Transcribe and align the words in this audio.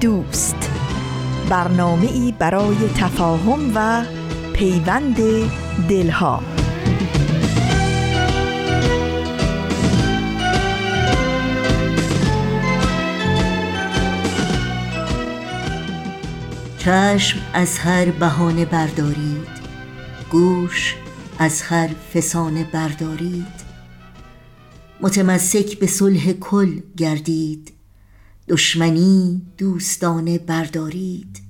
دوست. 0.00 0.70
برنامه 1.48 2.06
ای 2.06 2.34
برای 2.38 2.76
تفاهم 2.96 3.72
و 3.74 4.04
پیوند 4.52 5.16
دلها. 5.88 6.42
چشم 16.78 17.38
از 17.54 17.78
هر 17.78 18.10
بهانه 18.10 18.64
بردارید. 18.64 19.48
گوش 20.30 20.94
از 21.38 21.62
هر 21.62 21.88
فسانه 22.14 22.64
بردارید. 22.72 23.66
متمسک 25.00 25.78
به 25.78 25.86
صلح 25.86 26.32
کل 26.32 26.80
گردید. 26.96 27.75
دشمنی 28.48 29.42
دوستانه 29.58 30.38
بردارید. 30.38 31.40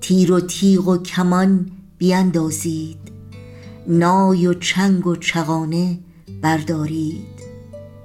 تیر 0.00 0.32
و 0.32 0.40
تیغ 0.40 0.88
و 0.88 0.98
کمان 0.98 1.70
بیندازید. 1.98 2.98
نای 3.88 4.46
و 4.46 4.54
چنگ 4.54 5.06
و 5.06 5.16
چغانه 5.16 5.98
بردارید. 6.42 7.40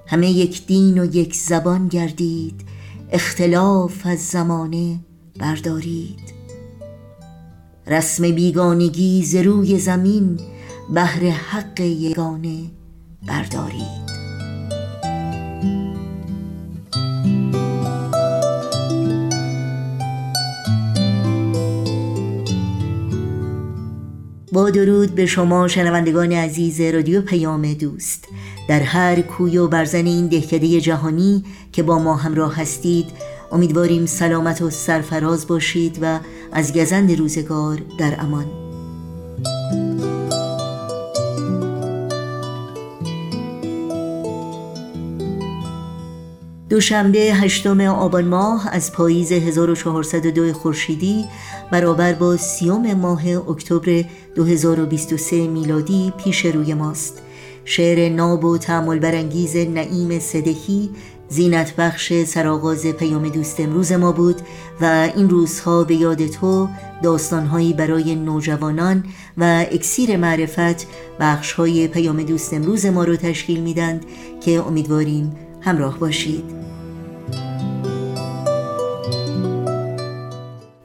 همه 0.07 0.31
یک 0.31 0.67
دین 0.67 0.97
و 0.97 1.15
یک 1.15 1.35
زبان 1.35 1.87
گردید. 1.87 2.61
اختلاف 3.11 4.05
از 4.05 4.19
زمانه 4.19 4.99
بردارید. 5.39 6.35
رسم 7.87 8.31
بیگانگی 8.31 9.43
روی 9.43 9.79
زمین 9.79 10.39
بهر 10.93 11.29
حق 11.29 11.79
یگانه 11.79 12.71
بردارید. 13.27 14.14
با 24.55 24.69
درود 24.69 25.15
به 25.15 25.25
شما 25.25 25.67
شنوندگان 25.67 26.31
عزیز 26.31 26.81
رادیو 26.81 27.21
پیام 27.21 27.73
دوست. 27.73 28.27
در 28.67 28.79
هر 28.79 29.21
کوی 29.21 29.57
و 29.57 29.67
برزن 29.67 30.05
این 30.05 30.27
دهکده 30.27 30.81
جهانی 30.81 31.43
که 31.71 31.83
با 31.83 31.99
ما 31.99 32.15
همراه 32.15 32.55
هستید 32.55 33.05
امیدواریم 33.51 34.05
سلامت 34.05 34.61
و 34.61 34.69
سرفراز 34.69 35.47
باشید 35.47 35.99
و 36.01 36.19
از 36.51 36.73
گزند 36.73 37.19
روزگار 37.19 37.81
در 37.99 38.15
امان. 38.19 38.45
دوشنبه 46.69 47.19
هشتم 47.19 47.81
آبان 47.81 48.25
ماه 48.25 48.69
از 48.71 48.91
پاییز 48.91 49.31
1402 49.31 50.53
خورشیدی 50.53 51.25
برابر 51.71 52.13
با 52.13 52.37
سیوم 52.37 52.93
ماه 52.93 53.27
اکتبر 53.49 54.03
2023 54.35 55.47
میلادی 55.47 56.13
پیش 56.17 56.45
روی 56.45 56.73
ماست. 56.73 57.21
شعر 57.65 58.09
ناب 58.09 58.45
و 58.45 58.57
تعمل 58.57 58.99
برانگیز 58.99 59.55
نعیم 59.55 60.19
صدهی 60.19 60.89
زینت 61.29 61.75
بخش 61.75 62.23
سرآغاز 62.23 62.85
پیام 62.85 63.29
دوست 63.29 63.59
امروز 63.59 63.91
ما 63.91 64.11
بود 64.11 64.35
و 64.81 65.09
این 65.15 65.29
روزها 65.29 65.83
به 65.83 65.95
یاد 65.95 66.27
تو 66.27 66.67
داستانهایی 67.03 67.73
برای 67.73 68.15
نوجوانان 68.15 69.03
و 69.37 69.65
اکسیر 69.71 70.17
معرفت 70.17 70.87
بخشهای 71.19 71.87
پیام 71.87 72.23
دوست 72.23 72.53
امروز 72.53 72.85
ما 72.85 73.03
رو 73.03 73.15
تشکیل 73.15 73.59
میدند 73.59 74.05
که 74.41 74.51
امیدواریم 74.67 75.35
همراه 75.61 75.99
باشید. 75.99 76.64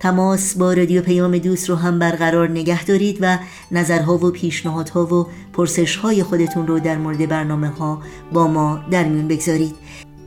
تماس 0.00 0.56
با 0.56 0.72
رادیو 0.72 1.02
پیام 1.02 1.38
دوست 1.38 1.68
رو 1.68 1.76
هم 1.76 1.98
برقرار 1.98 2.50
نگه 2.50 2.84
دارید 2.84 3.18
و 3.20 3.38
نظرها 3.70 4.14
و 4.14 4.30
پیشنهادها 4.30 5.06
و 5.06 5.26
پرسشهای 5.52 6.22
خودتون 6.22 6.66
رو 6.66 6.80
در 6.80 6.98
مورد 6.98 7.28
برنامه 7.28 7.68
ها 7.68 8.02
با 8.32 8.46
ما 8.46 8.84
در 8.90 9.04
میون 9.04 9.28
بگذارید. 9.28 9.74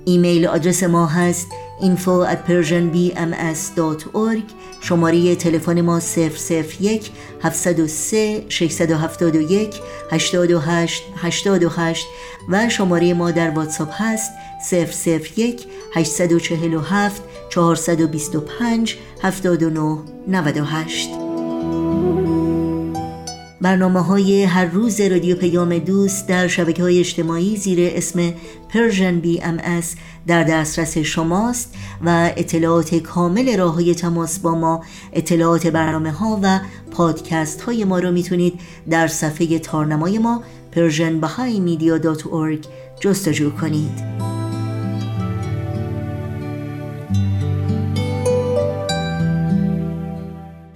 ایمیل 0.06 0.48
آدرس 0.48 0.84
ما 0.84 1.06
هست 1.06 1.48
info 1.82 2.26
at 2.32 2.38
persianbms.org 2.48 4.44
شماره 4.82 5.36
تلفن 5.36 5.82
ما 5.82 6.00
001 6.00 7.12
703 7.42 8.46
671 8.50 9.76
828 10.12 11.04
828 11.18 12.08
و 12.50 12.70
شماره 12.70 13.14
ما 13.14 13.32
در 13.32 13.50
واتساپ 13.50 13.90
هست 13.94 14.32
001 15.36 15.66
847 15.94 17.22
425 17.54 18.98
79 19.22 19.98
98 20.28 21.10
برنامه 23.62 24.00
های 24.00 24.44
هر 24.44 24.66
روز 24.66 25.02
رادیو 25.02 25.36
پیام 25.36 25.78
دوست 25.78 26.28
در 26.28 26.48
شبکه 26.48 26.84
های 26.84 27.00
اجتماعی 27.00 27.58
زیر 27.58 27.92
اسم 27.96 28.34
ام 29.44 29.60
اس 29.64 29.96
در 30.28 30.44
دسترس 30.44 30.98
شماست 30.98 31.76
و 32.06 32.32
اطلاعات 32.38 32.96
کامل 32.96 33.58
راه 33.58 33.74
های 33.74 33.96
تماس 33.96 34.40
با 34.40 34.56
ما 34.56 34.84
اطلاعات 35.14 35.68
برنامه 35.68 36.12
ها 36.12 36.40
و 36.44 36.60
پادکست 36.92 37.62
های 37.62 37.84
ما 37.84 38.00
رو 38.00 38.12
می‌تونید 38.12 38.60
در 38.90 39.08
صفحه 39.08 39.60
تارنمای 39.60 40.18
ما 40.18 40.44
Persian 40.72 41.20
جستجو 43.00 43.50
کنید. 43.50 44.23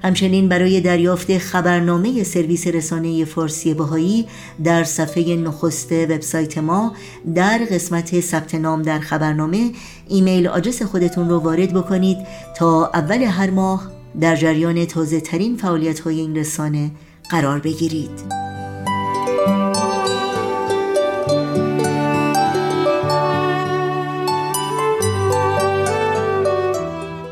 همچنین 0.07 0.49
برای 0.49 0.81
دریافت 0.81 1.37
خبرنامه 1.37 2.23
سرویس 2.23 2.67
رسانه 2.67 3.25
فارسی 3.25 3.73
بهایی 3.73 4.27
در 4.63 4.83
صفحه 4.83 5.35
نخست 5.35 5.91
وبسایت 5.91 6.57
ما 6.57 6.95
در 7.35 7.57
قسمت 7.71 8.19
ثبت 8.19 8.55
نام 8.55 8.81
در 8.81 8.99
خبرنامه 8.99 9.71
ایمیل 10.07 10.47
آدرس 10.47 10.81
خودتون 10.81 11.29
رو 11.29 11.39
وارد 11.39 11.73
بکنید 11.73 12.17
تا 12.57 12.91
اول 12.93 13.23
هر 13.23 13.49
ماه 13.49 13.91
در 14.21 14.35
جریان 14.35 14.85
تازه 14.85 15.19
ترین 15.21 15.57
فعالیت 15.57 15.99
های 15.99 16.19
این 16.19 16.35
رسانه 16.35 16.91
قرار 17.29 17.59
بگیرید. 17.59 18.46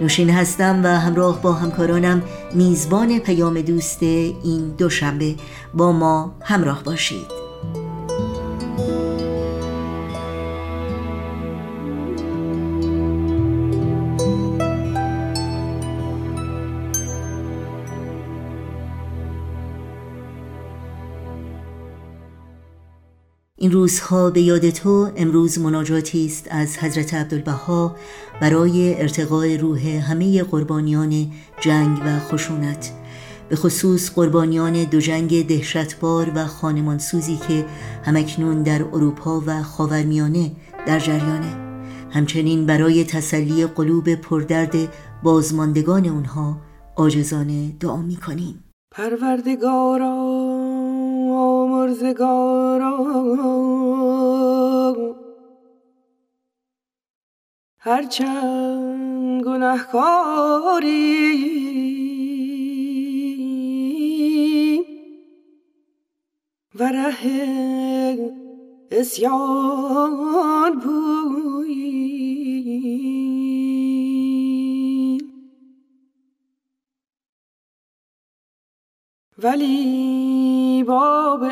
نوشین 0.05 0.29
هستم 0.29 0.81
و 0.83 0.87
همراه 0.87 1.41
با 1.41 1.53
همکارانم 1.53 2.23
میزبان 2.53 3.19
پیام 3.19 3.61
دوست 3.61 4.03
این 4.03 4.75
دوشنبه. 4.77 5.35
با 5.73 5.91
ما 5.91 6.35
همراه 6.41 6.83
باشید. 6.83 7.34
این 23.65 23.71
روزها 23.71 24.29
به 24.29 24.41
یاد 24.41 24.69
تو 24.69 25.09
امروز 25.15 25.59
مناجاتی 25.59 26.25
است 26.25 26.47
از 26.51 26.77
حضرت 26.77 27.13
عبدالبها 27.13 27.95
برای 28.41 29.01
ارتقاء 29.01 29.57
روح 29.57 29.87
همه 29.87 30.43
قربانیان 30.43 31.31
جنگ 31.61 31.97
و 32.05 32.19
خشونت. 32.19 32.91
به 33.49 33.55
خصوص 33.55 34.11
قربانیان 34.11 34.83
دو 34.83 34.99
جنگ 34.99 35.47
دهشتبار 35.47 36.31
و 36.35 36.45
خانمانسوزی 36.45 37.39
که 37.47 37.65
همکنون 38.03 38.63
در 38.63 38.83
اروپا 38.83 39.43
و 39.45 39.63
خاورمیانه 39.63 40.51
در 40.87 40.99
جریانه. 40.99 41.57
همچنین 42.11 42.65
برای 42.65 43.03
تسلی 43.03 43.67
قلوب 43.67 44.15
پردرد 44.15 44.75
بازماندگان 45.23 46.05
اونها 46.05 46.57
آجزانه 46.95 47.71
دعا 47.79 48.01
می‌کنیم. 48.01 48.63
پروردگارا 48.91 50.44
آمرزگارا 51.95 52.95
هرچند 57.77 59.43
گناهکاری 59.43 60.95
و 66.75 66.83
ره 66.83 67.23
اسیان 68.91 70.79
بویی 70.79 71.54
ولی 79.37 80.83
باب 80.83 81.43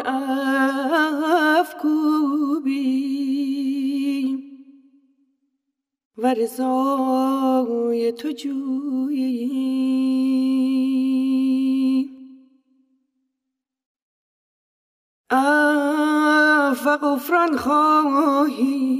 افکوبی 1.60 2.84
و 6.18 6.34
رضای 6.34 8.12
تو 8.12 8.32
جویی. 8.32 9.84
اف 15.30 16.88
و 16.88 16.98
غفران 16.98 17.58
خواهیم 17.58 18.94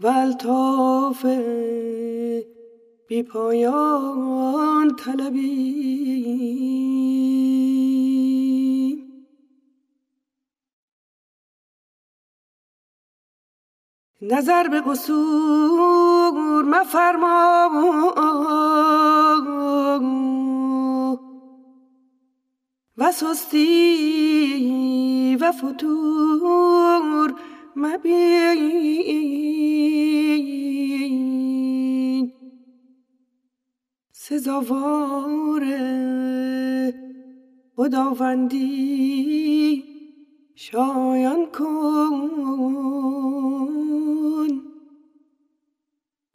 و 0.00 0.06
الطاف 0.06 1.26
بی 3.08 3.22
پایان 3.22 4.96
طلبیم. 4.96 6.46
نظر 14.22 14.68
به 14.68 14.80
قصور 14.80 16.64
مفرما 16.64 17.70
و 22.98 23.12
سستی 23.12 23.76
و 25.40 25.52
فتور 25.52 27.34
مبین. 27.76 29.46
سزاوار 34.28 35.64
خداوندی. 37.76 38.66
شایان 40.54 41.46
کن 41.46 42.30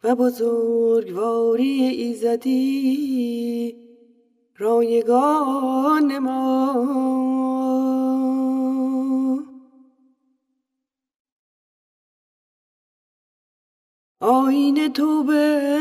و 0.03 0.15
بزرگواری 0.15 1.83
ایزدی 1.83 3.75
رایگان 4.57 6.19
ما. 6.19 7.30
آین 14.21 14.93
توبه 14.93 15.79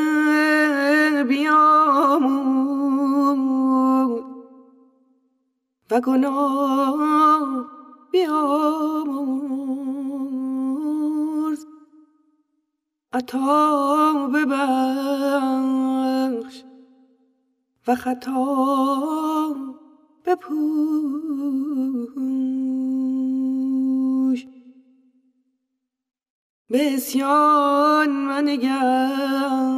بیامون 1.28 2.60
و 5.90 6.00
گناه 6.00 7.64
بیامرز 8.12 9.26
عطا 13.12 14.28
ببخش 14.34 15.44
و 17.86 17.94
خطا 17.94 19.54
بپوش 20.26 21.40
به 26.70 26.94
اسیان 26.94 28.10
منگر. 28.10 29.70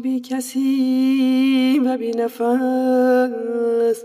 بی 0.03 0.21
کسی 0.21 1.81
و 1.85 1.97
بی 1.99 2.11
نفس. 2.11 4.05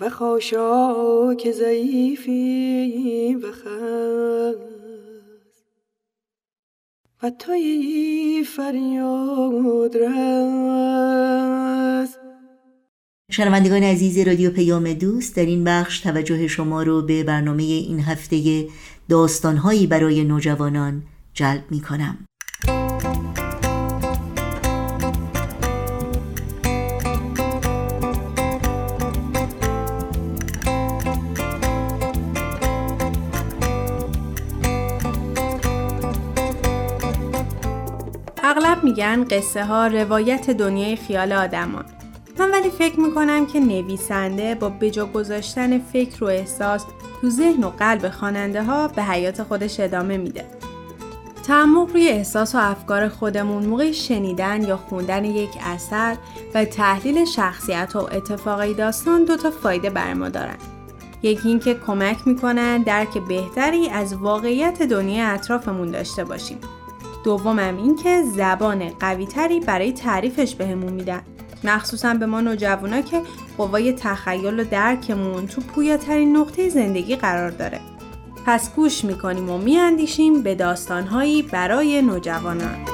و 0.00 0.10
خاشاک 0.10 1.50
ضعیفی 1.50 3.34
و 3.34 3.52
خس 3.52 4.54
و 7.22 7.30
توی 7.30 8.44
فریاد 8.56 9.96
رس. 9.96 10.08
شنوندگان 13.30 13.82
عزیز 13.82 14.18
رادیو 14.18 14.50
پیام 14.50 14.92
دوست 14.92 15.36
در 15.36 15.46
این 15.46 15.64
بخش 15.64 16.00
توجه 16.00 16.46
شما 16.46 16.82
رو 16.82 17.02
به 17.02 17.24
برنامه 17.24 17.62
این 17.62 18.00
هفته 18.00 18.68
داستانهایی 19.08 19.86
برای 19.86 20.24
نوجوانان 20.24 21.02
جلب 21.38 21.64
می 21.70 21.80
کنم. 21.80 22.18
اغلب 38.42 38.84
میگن 38.84 39.24
قصه 39.24 39.64
ها 39.64 39.86
روایت 39.86 40.50
دنیای 40.50 40.96
خیال 40.96 41.32
آدمان 41.32 41.84
من 42.38 42.50
ولی 42.50 42.70
فکر 42.70 43.00
می‌کنم 43.00 43.46
که 43.46 43.60
نویسنده 43.60 44.54
با 44.54 44.68
بجا 44.68 45.06
گذاشتن 45.06 45.78
فکر 45.78 46.24
و 46.24 46.26
احساس 46.26 46.84
تو 47.20 47.30
ذهن 47.30 47.64
و 47.64 47.70
قلب 47.70 48.08
خواننده 48.08 48.62
ها 48.62 48.88
به 48.88 49.02
حیات 49.02 49.42
خودش 49.42 49.80
ادامه 49.80 50.16
میده. 50.16 50.57
تعمق 51.48 51.92
روی 51.92 52.08
احساس 52.08 52.54
و 52.54 52.58
افکار 52.58 53.08
خودمون 53.08 53.66
موقع 53.66 53.92
شنیدن 53.92 54.62
یا 54.62 54.76
خوندن 54.76 55.24
یک 55.24 55.50
اثر 55.64 56.16
و 56.54 56.64
تحلیل 56.64 57.24
شخصیت 57.24 57.96
و 57.96 57.98
اتفاقی 57.98 58.74
داستان 58.74 59.24
دو 59.24 59.36
تا 59.36 59.50
فایده 59.50 59.90
بر 59.90 60.14
ما 60.14 60.28
دارن. 60.28 60.56
یکی 61.22 61.48
اینکه 61.48 61.74
کمک 61.74 62.26
می‌کنن 62.26 62.82
درک 62.82 63.18
بهتری 63.18 63.88
از 63.88 64.14
واقعیت 64.14 64.82
دنیا 64.82 65.28
اطرافمون 65.28 65.90
داشته 65.90 66.24
باشیم. 66.24 66.58
دومم 67.24 67.76
اینکه 67.76 68.22
زبان 68.22 68.88
قویتری 68.88 69.60
برای 69.60 69.92
تعریفش 69.92 70.54
بهمون 70.54 70.92
میدن. 70.92 71.22
مخصوصا 71.64 72.14
به 72.14 72.26
ما 72.26 72.40
نوجوانا 72.40 73.00
که 73.00 73.22
قوای 73.58 73.92
تخیل 73.92 74.60
و 74.60 74.64
درکمون 74.64 75.46
تو 75.46 75.60
پویاترین 75.60 76.36
نقطه 76.36 76.68
زندگی 76.68 77.16
قرار 77.16 77.50
داره. 77.50 77.80
پس 78.50 78.74
گوش 78.74 79.04
می‌کنیم 79.04 79.50
و 79.50 79.58
میاندیشیم 79.58 80.42
به 80.42 80.54
داستانهایی 80.54 81.42
برای 81.42 82.02
نوجوانان. 82.02 82.84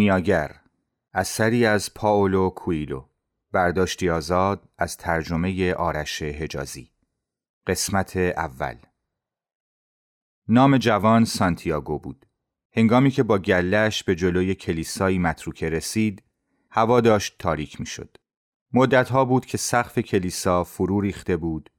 کیمیاگر 0.00 0.56
اثری 1.14 1.66
از 1.66 1.94
پاولو 1.94 2.50
کویلو 2.50 3.04
برداشتی 3.52 4.10
آزاد 4.10 4.68
از 4.78 4.96
ترجمه 4.96 5.74
آرش 5.74 6.22
حجازی. 6.22 6.90
قسمت 7.66 8.16
اول. 8.16 8.76
نام 10.48 10.78
جوان 10.78 11.24
سانتیاگو 11.24 11.98
بود. 11.98 12.26
هنگامی 12.72 13.10
که 13.10 13.22
با 13.22 13.38
گلش 13.38 14.04
به 14.04 14.14
جلوی 14.14 14.54
کلیسایی 14.54 15.18
متروکه 15.18 15.70
رسید 15.70 16.22
هوا 16.70 17.00
داشت 17.00 17.38
تاریک 17.38 17.80
می 17.80 17.86
شد. 17.86 18.16
مدتها 18.72 19.24
بود 19.24 19.46
که 19.46 19.58
سقف 19.58 19.98
کلیسا 19.98 20.64
فرو 20.64 21.00
ریخته 21.00 21.36
بود 21.36 21.70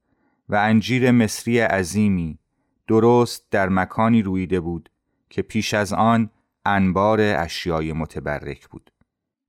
و 0.50 0.56
انجیر 0.56 1.12
مصری 1.12 1.60
عظیمی 1.60 2.40
درست 2.88 3.52
در 3.52 3.70
مکانی 3.70 4.22
رویده 4.22 4.60
بود 4.60 4.90
که 5.30 5.42
پیش 5.42 5.74
از 5.74 5.94
آن 5.94 6.30
انبار 6.66 7.22
اشیای 7.22 7.94
متبرک 7.94 8.68
بود. 8.68 8.92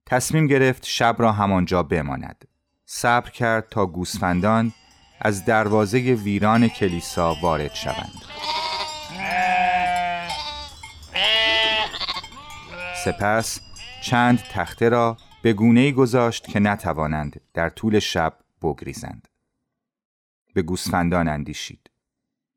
تصمیم 0.06 0.46
گرفت 0.46 0.84
شب 0.84 1.16
را 1.18 1.32
همانجا 1.32 1.82
بماند. 1.82 2.44
صبر 2.84 3.30
کرد 3.30 3.68
تا 3.68 3.86
گوسفندان 3.86 4.72
از 5.20 5.44
دروازه 5.44 5.98
ویران 5.98 6.68
کلیسا 6.68 7.36
وارد 7.42 7.74
شوند. 7.74 8.22
سپس 13.04 13.60
چند 14.02 14.38
تخته 14.38 14.88
را 14.88 15.16
به 15.42 15.52
گونه 15.52 15.92
گذاشت 15.92 16.48
که 16.48 16.60
نتوانند 16.60 17.40
در 17.54 17.68
طول 17.68 17.98
شب 17.98 18.38
بگریزند. 18.62 19.28
به 20.54 20.62
گوسفندان 20.62 21.28
اندیشید. 21.28 21.90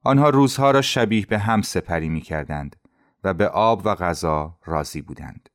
آنها 0.04 0.30
روزها 0.30 0.72
را 0.72 0.82
شبیه 0.82 1.26
به 1.26 1.40
هم 1.40 1.62
سپری 1.62 2.10
می 2.10 2.22
کردند 2.22 2.76
و 3.26 3.34
به 3.34 3.48
آب 3.48 3.82
و 3.86 3.96
غذا 3.96 4.58
راضی 4.66 5.02
بودند. 5.02 5.50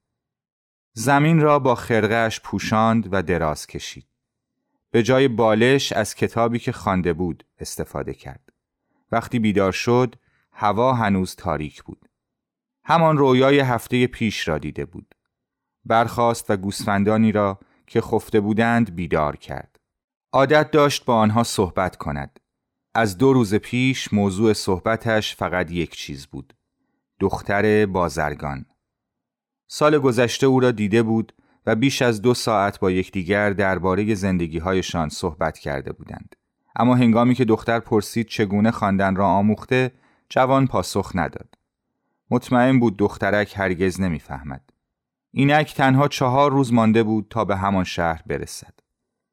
زمین 0.93 1.41
را 1.41 1.59
با 1.59 1.75
خرقهش 1.75 2.41
پوشاند 2.41 3.09
و 3.12 3.23
دراز 3.23 3.67
کشید. 3.67 4.07
به 4.91 5.03
جای 5.03 5.29
بالش 5.29 5.93
از 5.93 6.15
کتابی 6.15 6.59
که 6.59 6.73
خوانده 6.73 7.12
بود 7.12 7.45
استفاده 7.59 8.15
کرد. 8.15 8.53
وقتی 9.12 9.39
بیدار 9.39 9.73
شد، 9.73 10.15
هوا 10.53 10.93
هنوز 10.93 11.37
تاریک 11.37 11.83
بود. 11.83 12.09
همان 12.85 13.19
رویای 13.19 13.61
هفته 13.61 14.07
پیش 14.07 14.49
را 14.49 14.59
دیده 14.59 14.85
بود. 14.85 15.15
برخاست 15.85 16.50
و 16.50 16.57
گوسفندانی 16.57 17.33
را 17.33 17.61
که 17.87 18.00
خفته 18.00 18.41
بودند 18.41 18.95
بیدار 18.95 19.37
کرد. 19.37 19.81
عادت 20.33 20.71
داشت 20.71 21.05
با 21.05 21.15
آنها 21.17 21.43
صحبت 21.43 21.97
کند. 21.97 22.41
از 22.95 23.19
دو 23.19 23.33
روز 23.33 23.55
پیش 23.55 24.12
موضوع 24.12 24.53
صحبتش 24.53 25.37
فقط 25.37 25.71
یک 25.71 25.97
چیز 25.97 26.27
بود. 26.27 26.55
دختر 27.21 27.87
بازرگان. 27.87 28.67
سال 29.69 29.99
گذشته 29.99 30.47
او 30.47 30.61
را 30.61 30.71
دیده 30.71 31.03
بود 31.03 31.33
و 31.67 31.75
بیش 31.75 32.03
از 32.03 32.23
دو 32.23 32.35
ساعت 32.35 32.81
با 32.81 32.91
یکدیگر 32.91 33.50
درباره 33.50 34.15
زندگیهایشان 34.15 35.09
صحبت 35.09 35.59
کرده 35.59 35.93
بودند. 35.93 36.37
اما 36.77 36.95
هنگامی 36.95 37.35
که 37.35 37.45
دختر 37.45 37.81
پرسید 37.81 38.27
چگونه 38.27 38.71
خواندن 38.71 39.17
را 39.17 39.27
آموخته، 39.27 39.93
جوان 40.29 40.67
پاسخ 40.67 41.12
نداد. 41.15 41.55
مطمئن 42.31 42.81
بود 42.81 42.97
دخترک 42.97 43.55
هرگز 43.57 44.00
نمی‌فهمد. 44.00 44.71
اینک 45.31 45.75
تنها 45.75 46.09
چهار 46.09 46.50
روز 46.50 46.73
مانده 46.73 47.03
بود 47.03 47.27
تا 47.31 47.45
به 47.45 47.57
همان 47.57 47.85
شهر 47.85 48.23
برسد. 48.27 48.75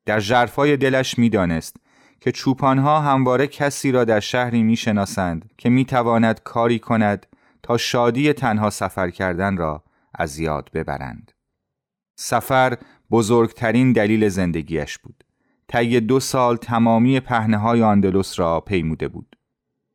در 0.06 0.20
جرفای 0.20 0.78
دلش 0.78 1.20
می‌دانست 1.20 1.78
که 2.22 2.32
چوپانها 2.32 3.02
همواره 3.02 3.48
کسی 3.48 3.92
را 3.92 4.04
در 4.04 4.20
شهری 4.20 4.64
می‌شناسند 4.64 5.52
که 5.58 5.70
می‌تواند 5.70 6.44
کاری 6.44 6.80
کند 6.80 7.26
تا 7.68 7.78
شادی 7.78 8.34
تنها 8.34 8.70
سفر 8.70 9.10
کردن 9.10 9.58
را 9.58 9.84
از 10.16 10.40
یاد 10.40 10.70
ببرند. 10.74 11.32
سفر 12.16 12.78
بزرگترین 13.12 13.94
دلیل 13.94 14.30
زندگیش 14.30 14.98
بود. 14.98 15.24
طی 15.68 16.00
دو 16.00 16.20
سال 16.20 16.58
تمامی 16.58 17.20
پهنه 17.20 17.58
های 17.58 17.84
آندلوس 17.84 18.40
را 18.40 18.62
پیموده 18.62 19.08
بود. 19.08 19.36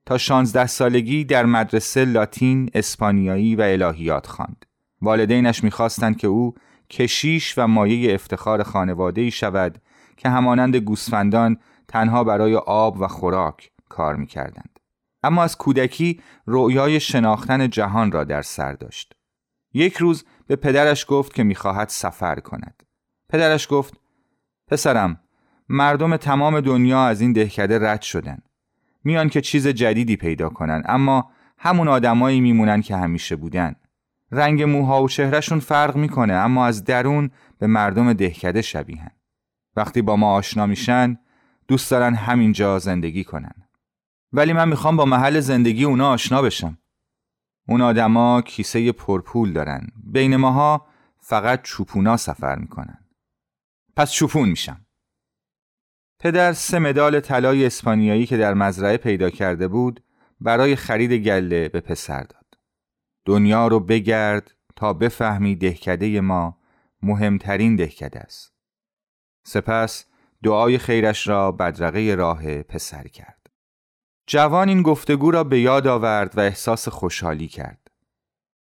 تا 0.07 0.19
شانزده 0.19 0.67
سالگی 0.67 1.25
در 1.25 1.47
مدرسه 1.47 2.05
لاتین، 2.05 2.71
اسپانیایی 2.75 3.57
و 3.57 3.63
الهیات 3.63 4.27
خواند. 4.27 4.67
والدینش 5.03 5.65
می‌خواستند 5.65 6.17
که 6.17 6.27
او 6.27 6.55
کشیش 6.91 7.59
و 7.59 7.67
مایه 7.67 8.15
افتخار 8.15 8.63
خانواده 8.63 9.31
شود 9.31 9.79
که 10.17 10.29
همانند 10.29 10.77
گوسفندان 10.77 11.57
تنها 11.89 12.25
برای 12.25 12.55
آب 12.57 13.01
و 13.01 13.09
خوراک 13.09 13.71
کار 13.89 14.17
می‌کردند. 14.17 14.72
اما 15.23 15.43
از 15.43 15.59
کودکی 15.59 16.21
رؤیای 16.47 17.01
شناختن 17.01 17.71
جهان 17.71 18.13
را 18.13 18.25
در 18.25 18.43
سر 18.43 18.73
داشت. 18.73 19.15
یک 19.75 19.97
روز 19.97 20.25
به 20.47 20.57
پدرش 20.57 21.07
گفت 21.09 21.35
که 21.35 21.43
می‌خواهد 21.43 21.89
سفر 21.89 22.41
کند. 22.41 22.83
پدرش 23.29 23.67
گفت 23.71 24.01
پسرم 24.69 25.21
مردم 25.69 26.17
تمام 26.17 26.61
دنیا 26.61 27.05
از 27.05 27.21
این 27.21 27.33
دهکده 27.33 27.79
رد 27.79 28.03
شدن. 28.03 28.39
میان 29.05 29.29
که 29.29 29.41
چیز 29.41 29.69
جدیدی 29.69 30.17
پیدا 30.17 30.49
کنن 30.49 30.83
اما 30.87 31.31
همون 31.59 31.89
آدمایی 31.89 32.41
میمونن 32.41 32.83
که 32.83 32.97
همیشه 32.97 33.37
بودن. 33.37 33.75
رنگ 34.33 34.63
موها 34.63 35.03
و 35.03 35.09
چهرهشون 35.09 35.61
فرق 35.61 35.97
می‌کنه 35.97 36.33
اما 36.33 36.67
از 36.67 36.85
درون 36.85 37.31
به 37.59 37.67
مردم 37.67 38.13
دهکده 38.13 38.63
شبیهن. 38.63 39.11
وقتی 39.77 40.03
با 40.03 40.17
ما 40.17 40.35
آشنا 40.35 40.67
میشن 40.67 41.19
دوست 41.69 41.91
دارن 41.91 42.15
همینجا 42.15 42.79
زندگی 42.79 43.25
کنن. 43.25 43.62
ولی 44.33 44.53
من 44.53 44.69
می‌خوام 44.69 44.97
با 44.97 45.05
محل 45.05 45.41
زندگی 45.41 45.85
اونا 45.85 46.11
آشنا 46.11 46.43
بشم. 46.43 46.79
اون 47.69 47.81
آدما 47.81 48.43
کیسه 48.43 48.93
پرپول 48.93 49.53
دارن. 49.53 49.87
بین 50.05 50.37
ماها 50.37 50.87
فقط 51.21 51.63
چوپونا 51.63 52.17
سفر 52.17 52.59
می‌کنن. 52.59 52.99
پس 53.97 54.13
چوپون 54.13 54.49
میشم. 54.49 54.87
پدر 56.19 56.53
سه 56.53 56.79
مدال 56.79 57.21
طلای 57.21 57.67
اسپانیایی 57.67 58.27
که 58.27 58.37
در 58.37 58.55
مزرعه 58.55 58.97
پیدا 58.97 59.31
کرده 59.31 59.69
بود 59.69 60.05
برای 60.41 60.77
خرید 60.77 61.13
گله 61.13 61.69
به 61.69 61.81
پسر 61.81 62.23
داد. 62.23 62.47
دنیا 63.25 63.69
رو 63.69 63.81
بگرد 63.81 64.55
تا 64.77 64.93
بفهمی 64.93 65.57
دهکده 65.57 66.21
ما 66.21 66.59
مهمترین 67.03 67.77
دهکده 67.77 68.21
است. 68.21 68.53
سپس 69.45 70.05
دعای 70.43 70.79
خیرش 70.79 71.29
را 71.29 71.53
بدرقه 71.53 72.15
راه 72.15 72.63
پسر 72.63 73.09
کرد. 73.09 73.42
جوان 74.27 74.69
این 74.69 74.83
گفتگو 74.83 75.31
را 75.31 75.45
به 75.45 75.61
یاد 75.61 75.87
آورد 75.87 76.39
و 76.39 76.41
احساس 76.41 76.89
خوشحالی 76.89 77.49
کرد. 77.49 77.91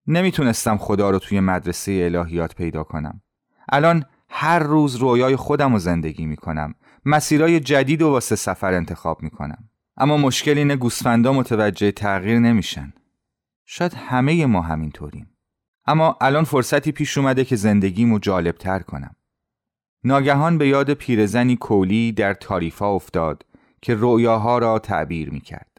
نمی‌تونستم 0.06 0.76
خدا 0.76 1.10
رو 1.10 1.18
توی 1.18 1.40
مدرسه 1.40 1.92
الهیات 1.92 2.54
پیدا 2.54 2.82
کنم. 2.82 3.22
الان 3.68 4.04
هر 4.28 4.58
روز 4.58 4.96
رویای 4.96 5.36
خودم 5.36 5.72
رو 5.72 5.78
زندگی 5.78 6.26
می‌کنم. 6.26 6.74
مسیرهای 7.04 7.60
جدید 7.60 8.02
و 8.02 8.10
واسه 8.10 8.36
سفر 8.36 8.74
انتخاب 8.74 9.22
می‌کنم. 9.22 9.68
اما 9.96 10.16
مشکل 10.16 10.58
اینه 10.58 10.76
گوسفندا 10.76 11.32
متوجه 11.32 11.92
تغییر 11.92 12.38
نمیشن. 12.38 12.92
شاید 13.66 13.94
همه 13.94 14.46
ما 14.46 14.62
همینطوریم. 14.62 15.36
اما 15.86 16.16
الان 16.20 16.44
فرصتی 16.44 16.92
پیش 16.92 17.18
اومده 17.18 17.44
که 17.44 17.56
زندگیمو 17.56 18.18
جالبتر 18.18 18.78
کنم. 18.78 19.16
ناگهان 20.04 20.58
به 20.58 20.68
یاد 20.68 20.94
پیرزنی 20.94 21.56
کولی 21.56 22.12
در 22.12 22.34
تاریفا 22.34 22.94
افتاد 22.94 23.44
که 23.82 23.96
رؤیاها 23.98 24.58
را 24.58 24.78
تعبیر 24.78 25.30
می 25.30 25.40
کرد. 25.40 25.78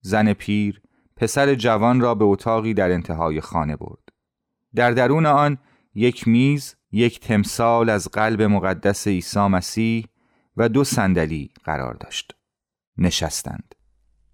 زن 0.00 0.32
پیر 0.32 0.82
پسر 1.16 1.54
جوان 1.54 2.00
را 2.00 2.14
به 2.14 2.24
اتاقی 2.24 2.74
در 2.74 2.90
انتهای 2.90 3.40
خانه 3.40 3.76
برد. 3.76 4.08
در 4.74 4.90
درون 4.90 5.26
آن 5.26 5.58
یک 5.94 6.28
میز، 6.28 6.74
یک 6.92 7.20
تمثال 7.20 7.90
از 7.90 8.08
قلب 8.08 8.42
مقدس 8.42 9.08
عیسی 9.08 9.40
مسیح 9.40 10.06
و 10.56 10.68
دو 10.68 10.84
صندلی 10.84 11.50
قرار 11.64 11.94
داشت. 11.94 12.34
نشستند. 12.98 13.74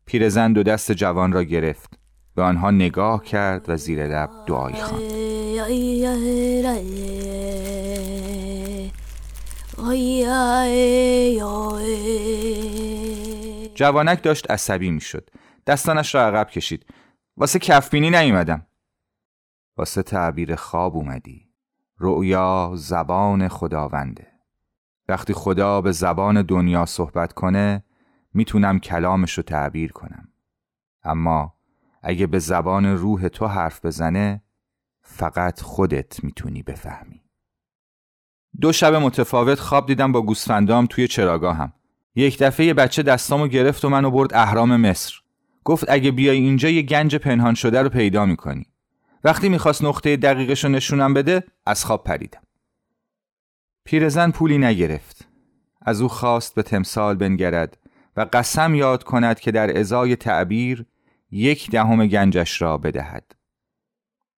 پیرزن 0.07 0.53
دو 0.53 0.63
دست 0.63 0.93
جوان 0.93 1.33
را 1.33 1.43
گرفت. 1.43 1.99
به 2.35 2.43
آنها 2.43 2.71
نگاه 2.71 3.25
کرد 3.25 3.69
و 3.69 3.77
زیر 3.77 4.07
لب 4.07 4.31
دعایی 4.47 4.77
خواند. 4.77 5.03
جوانک 13.75 14.23
داشت 14.23 14.51
عصبی 14.51 14.91
می‌شد. 14.91 15.31
دستانش 15.67 16.15
را 16.15 16.27
عقب 16.27 16.51
کشید. 16.51 16.87
واسه 17.37 17.59
کفبینی 17.59 18.11
نیومدم. 18.11 18.67
واسه 19.77 20.03
تعبیر 20.03 20.57
خواب 20.57 20.97
اومدی. 20.97 21.51
رؤیا 21.99 22.73
زبان 22.75 23.49
خداونده. 23.49 24.27
وقتی 25.09 25.33
خدا 25.33 25.81
به 25.81 25.93
زبان 25.93 26.43
دنیا 26.43 26.87
صحبت 26.87 27.33
کنه 27.33 27.85
می‌تونم 28.35 28.81
کلامش 28.81 29.33
رو 29.33 29.43
تعبیر 29.43 29.93
کنم. 29.93 30.29
اما 31.03 31.55
اگه 32.03 32.27
به 32.27 32.39
زبان 32.39 32.87
روح 32.87 33.29
تو 33.29 33.47
حرف 33.47 33.85
بزنه 33.85 34.43
فقط 35.03 35.61
خودت 35.61 36.25
می‌تونی 36.25 36.63
بفهمی. 36.63 37.23
دو 38.61 38.73
شب 38.73 38.95
متفاوت 38.95 39.61
خواب 39.61 39.87
دیدم 39.87 40.13
با 40.13 40.23
گوسفندام 40.23 40.87
توی 40.87 41.09
چراگاهم. 41.09 41.73
یک 42.17 42.39
دفعه 42.39 42.67
یه 42.67 42.75
بچه 42.75 43.03
دستامو 43.03 43.47
گرفت 43.47 43.85
و 43.85 43.89
منو 43.89 44.11
برد 44.11 44.35
اهرام 44.35 44.77
مصر. 44.77 45.15
گفت 45.65 45.85
اگه 45.89 46.11
بیای 46.11 46.37
اینجا 46.37 46.69
یه 46.69 46.83
گنج 46.83 47.17
پنهان 47.17 47.55
شده 47.55 47.83
رو 47.83 47.89
پیدا 47.89 48.27
می‌کنی. 48.27 48.67
وقتی 49.25 49.49
می‌خواست 49.49 49.85
نقطه 49.85 50.17
دقیقش 50.17 50.65
رو 50.65 50.71
نشونم 50.71 51.15
بده 51.15 51.45
از 51.67 51.85
خواب 51.85 52.05
پریدم. 52.05 52.43
پیرزن 53.85 54.31
پولی 54.31 54.59
نگرفت. 54.59 55.29
از 55.83 56.01
او 56.01 56.09
خواست 56.09 56.55
به 56.55 56.63
تمثال 56.63 57.17
بنگرد 57.17 57.79
و 58.17 58.27
قسم 58.33 58.75
یاد 58.75 59.05
کند 59.05 59.41
که 59.41 59.51
در 59.51 59.79
ازای 59.79 60.17
تعبیر 60.17 60.87
یک 61.31 61.71
دهم 61.71 62.07
گنجش 62.07 62.63
را 62.63 62.79
بدهد. 62.79 63.35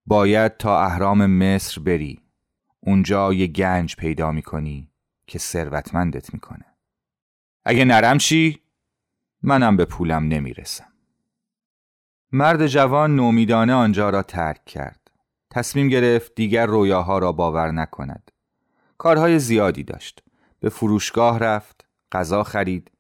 باید 0.07 0.57
تا 0.57 0.81
اهرام 0.81 1.27
مصر 1.27 1.81
بری. 1.81 2.21
اونجا 2.81 3.33
یه 3.33 3.47
گنج 3.47 3.97
پیدا 3.97 4.33
می‌کنی 4.33 4.91
که 5.27 5.39
ثروتمندت 5.39 6.35
می‌کنه 6.35 6.65
اگه 7.69 7.85
نرم 7.85 8.19
چی 8.19 8.61
منم 9.43 9.77
به 9.77 9.85
پولم 9.85 10.29
نمی‌رسم. 10.29 10.93
مرد 12.33 12.67
جوان 12.67 13.17
نومیدانه 13.17 13.73
آنجا 13.73 14.11
را 14.11 14.23
ترک 14.23 14.65
کرد. 14.65 15.11
تصمیم 15.51 15.89
گرفت 15.89 16.35
دیگر 16.35 16.67
رویاها 16.67 17.19
را 17.19 17.33
باور 17.33 17.71
نکند. 17.71 18.31
کارهای 18.99 19.39
زیادی 19.39 19.83
داشت. 19.83 20.23
به 20.61 20.69
فروشگاه 20.69 21.39
رفت 21.39 21.87
غذا 22.13 22.43
خرید 22.43 22.91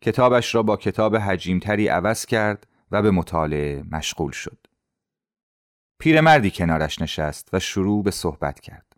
کتابش 0.00 0.54
را 0.54 0.62
با 0.62 0.76
کتاب 0.76 1.16
حجیمتری 1.16 1.88
عوض 1.88 2.26
کرد 2.26 2.66
و 2.90 3.02
به 3.02 3.10
مطالعه 3.10 3.84
مشغول 3.92 4.32
شد. 4.32 4.58
پیرمردی 5.98 6.50
کنارش 6.50 7.02
نشست 7.02 7.48
و 7.52 7.60
شروع 7.60 8.02
به 8.02 8.10
صحبت 8.10 8.60
کرد. 8.60 8.96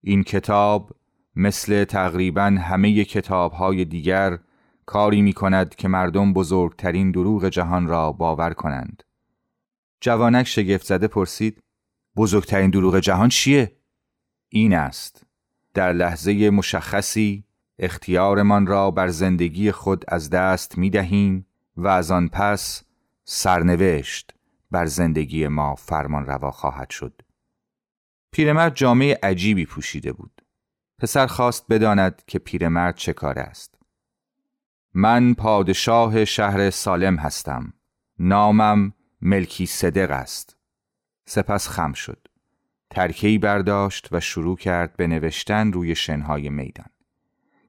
این 0.00 0.22
کتاب 0.22 0.90
مثل 1.38 1.84
تقریبا 1.84 2.42
همه 2.42 3.04
کتاب 3.04 3.52
های 3.52 3.84
دیگر 3.84 4.38
کاری 4.86 5.22
می 5.22 5.32
کند 5.32 5.74
که 5.74 5.88
مردم 5.88 6.32
بزرگترین 6.32 7.10
دروغ 7.10 7.48
جهان 7.48 7.86
را 7.86 8.12
باور 8.12 8.52
کنند. 8.52 9.02
جوانک 10.00 10.46
شگفت 10.46 10.86
زده 10.86 11.08
پرسید 11.08 11.62
بزرگترین 12.16 12.70
دروغ 12.70 12.98
جهان 12.98 13.28
چیه؟ 13.28 13.76
این 14.48 14.74
است. 14.74 15.26
در 15.74 15.92
لحظه 15.92 16.50
مشخصی 16.50 17.44
اختیارمان 17.78 18.66
را 18.66 18.90
بر 18.90 19.08
زندگی 19.08 19.72
خود 19.72 20.04
از 20.08 20.30
دست 20.30 20.78
می 20.78 20.90
دهیم 20.90 21.46
و 21.76 21.88
از 21.88 22.10
آن 22.10 22.28
پس 22.28 22.82
سرنوشت 23.24 24.34
بر 24.70 24.86
زندگی 24.86 25.48
ما 25.48 25.74
فرمان 25.74 26.26
روا 26.26 26.50
خواهد 26.50 26.90
شد. 26.90 27.22
پیرمرد 28.32 28.74
جامعه 28.74 29.18
عجیبی 29.22 29.66
پوشیده 29.66 30.12
بود. 30.12 30.37
پسر 30.98 31.26
خواست 31.26 31.66
بداند 31.70 32.22
که 32.26 32.38
پیرمرد 32.38 32.96
چه 32.96 33.12
کار 33.12 33.38
است. 33.38 33.74
من 34.94 35.34
پادشاه 35.34 36.24
شهر 36.24 36.70
سالم 36.70 37.16
هستم. 37.16 37.72
نامم 38.18 38.92
ملکی 39.20 39.66
صدق 39.66 40.10
است. 40.10 40.56
سپس 41.26 41.68
خم 41.68 41.92
شد. 41.92 42.28
ترکهی 42.90 43.38
برداشت 43.38 44.08
و 44.12 44.20
شروع 44.20 44.56
کرد 44.56 44.96
به 44.96 45.06
نوشتن 45.06 45.72
روی 45.72 45.94
شنهای 45.94 46.48
میدان. 46.48 46.90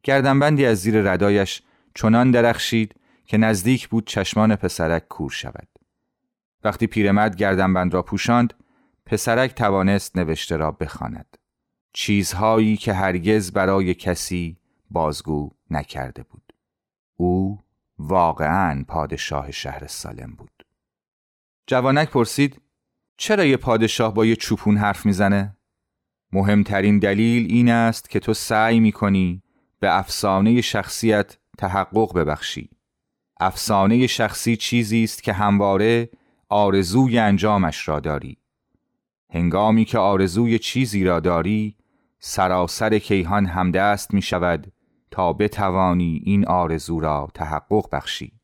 گردنبندی 0.03 0.65
از 0.65 0.77
زیر 0.77 1.12
ردایش 1.12 1.62
چنان 1.95 2.31
درخشید 2.31 2.95
که 3.25 3.38
نزدیک 3.38 3.89
بود 3.89 4.07
چشمان 4.07 4.55
پسرک 4.55 5.07
کور 5.07 5.31
شود. 5.31 5.67
وقتی 6.63 6.88
پیرمرد 6.88 7.36
گردنبند 7.36 7.93
را 7.93 8.01
پوشاند، 8.01 8.53
پسرک 9.05 9.55
توانست 9.55 10.17
نوشته 10.17 10.57
را 10.57 10.71
بخواند. 10.71 11.38
چیزهایی 11.93 12.77
که 12.77 12.93
هرگز 12.93 13.51
برای 13.51 13.93
کسی 13.93 14.58
بازگو 14.91 15.51
نکرده 15.69 16.24
بود. 16.24 16.53
او 17.15 17.60
واقعا 18.00 18.86
پادشاه 18.88 19.51
شهر 19.51 19.88
سالم 19.88 20.36
بود. 20.38 20.65
جوانک 21.67 22.10
پرسید 22.10 22.62
چرا 23.17 23.46
یه 23.46 23.58
پادشاه 23.58 24.13
با 24.13 24.25
یه 24.25 24.36
چوپون 24.36 24.77
حرف 24.77 25.05
می‌زنه؟ 25.05 25.58
مهمترین 26.31 27.00
دلیل 27.00 27.51
این 27.51 27.69
است 27.69 28.10
که 28.10 28.19
تو 28.19 28.34
سعی 28.34 28.79
می‌کنی 28.79 29.43
به 29.79 29.98
افسانه 29.98 30.62
شخصیت 30.62 31.38
تحقق 31.58 32.13
ببخشی. 32.13 32.69
افسانه 33.39 34.08
شخصی 34.08 34.55
چیزی 34.55 35.03
است 35.03 35.24
که 35.24 35.34
همواره 35.34 36.10
آرزوی 36.50 37.19
انجامش 37.19 37.88
را 37.88 38.00
داری. 38.00 38.38
هنگامی 39.29 39.86
که 39.86 39.98
آرزوی 39.98 40.60
چیزی 40.60 41.03
را 41.03 41.19
داری 41.19 41.75
سراسر 42.19 42.99
کیهان 42.99 43.45
همدست 43.45 44.13
می 44.13 44.21
شود 44.21 44.73
تا 45.11 45.33
بتوانی 45.33 46.21
این 46.25 46.47
آرزو 46.47 46.99
را 46.99 47.27
تحقق 47.33 47.89
بخشی. 47.91 48.39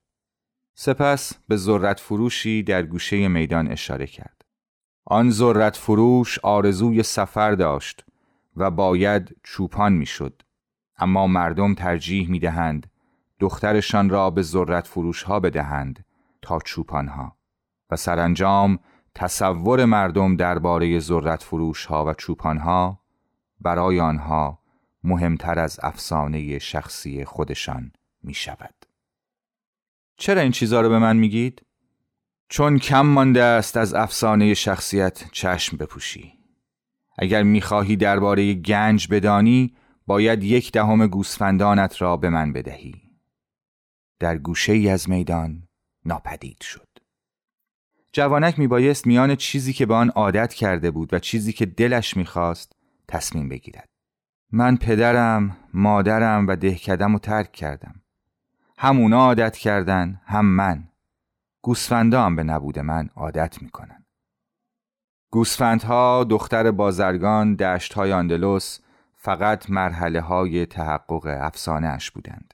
سپس 0.76 1.34
به 1.48 1.56
ذرت 1.56 2.00
فروشی 2.00 2.64
در 2.64 2.84
گوشه 2.84 3.28
میدان 3.28 3.72
اشاره 3.72 4.08
کرد. 4.08 4.42
آن 5.06 5.30
ذرت 5.30 5.76
فروش 5.76 6.40
آرزوی 6.40 7.04
سفر 7.04 7.52
داشت 7.52 8.06
و 8.56 8.72
باید 8.72 9.36
چوپان 9.44 9.94
می‌شد. 9.94 10.42
اما 10.98 11.28
مردم 11.28 11.74
ترجیح 11.74 12.30
می 12.30 12.40
دهند 12.40 12.92
دخترشان 13.40 14.10
را 14.10 14.30
به 14.30 14.42
ذرت 14.42 14.88
فروش 14.88 15.24
ها 15.24 15.40
بدهند 15.40 16.06
تا 16.42 16.60
چوپان 16.60 17.08
ها 17.08 17.38
و 17.90 17.96
سرانجام 17.96 18.80
تصور 19.16 19.86
مردم 19.86 20.36
درباره 20.36 21.00
ذرت 21.00 21.44
فروش 21.44 21.86
ها 21.86 22.06
و 22.06 22.14
چوپان 22.14 22.58
ها 22.58 23.00
برای 23.62 24.00
آنها 24.00 24.60
مهمتر 25.04 25.60
از 25.60 25.80
افسانه 25.84 26.60
شخصی 26.60 27.26
خودشان 27.26 27.92
می 28.24 28.34
شود. 28.34 28.76
چرا 30.18 30.42
این 30.42 30.52
چیزها 30.52 30.82
رو 30.82 30.90
به 30.90 31.00
من 31.00 31.18
میگید؟ 31.18 31.62
چون 32.50 32.80
کم 32.80 33.06
مانده 33.06 33.44
است 33.44 33.78
از 33.78 33.94
افسانه 33.94 34.54
شخصیت 34.54 35.32
چشم 35.32 35.78
بپوشی. 35.78 36.34
اگر 37.18 37.44
می‌خواهی 37.44 37.96
درباره 37.96 38.54
گنج 38.54 39.08
بدانی 39.12 39.76
باید 40.08 40.44
یک 40.44 40.72
دهم 40.72 41.08
گوسفندانت 41.08 42.02
را 42.02 42.18
به 42.18 42.30
من 42.30 42.54
بدهی. 42.54 43.02
در 44.20 44.38
گوشه 44.38 44.74
ای 44.74 44.90
از 44.90 45.10
میدان 45.10 45.68
ناپدید 46.06 46.62
شد. 46.62 46.88
جوانک 48.14 48.60
میبایست 48.60 49.08
میان 49.08 49.36
چیزی 49.36 49.74
که 49.74 49.86
به 49.86 49.94
آن 49.94 50.10
عادت 50.10 50.54
کرده 50.54 50.92
بود 50.92 51.14
و 51.14 51.20
چیزی 51.20 51.54
که 51.54 51.66
دلش 51.66 52.18
می‌خواست 52.18 52.75
تصمیم 53.08 53.50
بگیرد. 53.50 53.90
من 54.52 54.78
پدرم، 54.78 55.58
مادرم 55.74 56.48
و 56.48 56.56
دهکدم 56.56 57.14
رو 57.14 57.20
ترک 57.20 57.52
کردم. 57.52 58.02
همونا 58.78 59.18
عادت 59.18 59.58
کردن 59.58 60.22
هم 60.26 60.46
من. 60.46 60.88
گوسفندا 61.62 62.24
هم 62.24 62.36
به 62.36 62.44
نبود 62.44 62.80
من 62.80 63.10
عادت 63.16 63.62
می‌کنن. 63.62 64.06
گوسفندها 65.32 66.24
دختر 66.24 66.72
بازرگان 66.72 67.56
دشت 67.56 67.94
های 67.94 68.14
آندلوس 68.14 68.80
فقط 69.16 69.70
مرحله 69.70 70.22
های 70.22 70.66
تحقق 70.66 71.38
افسانه 71.42 71.88
اش 71.88 72.12
بودند. 72.12 72.54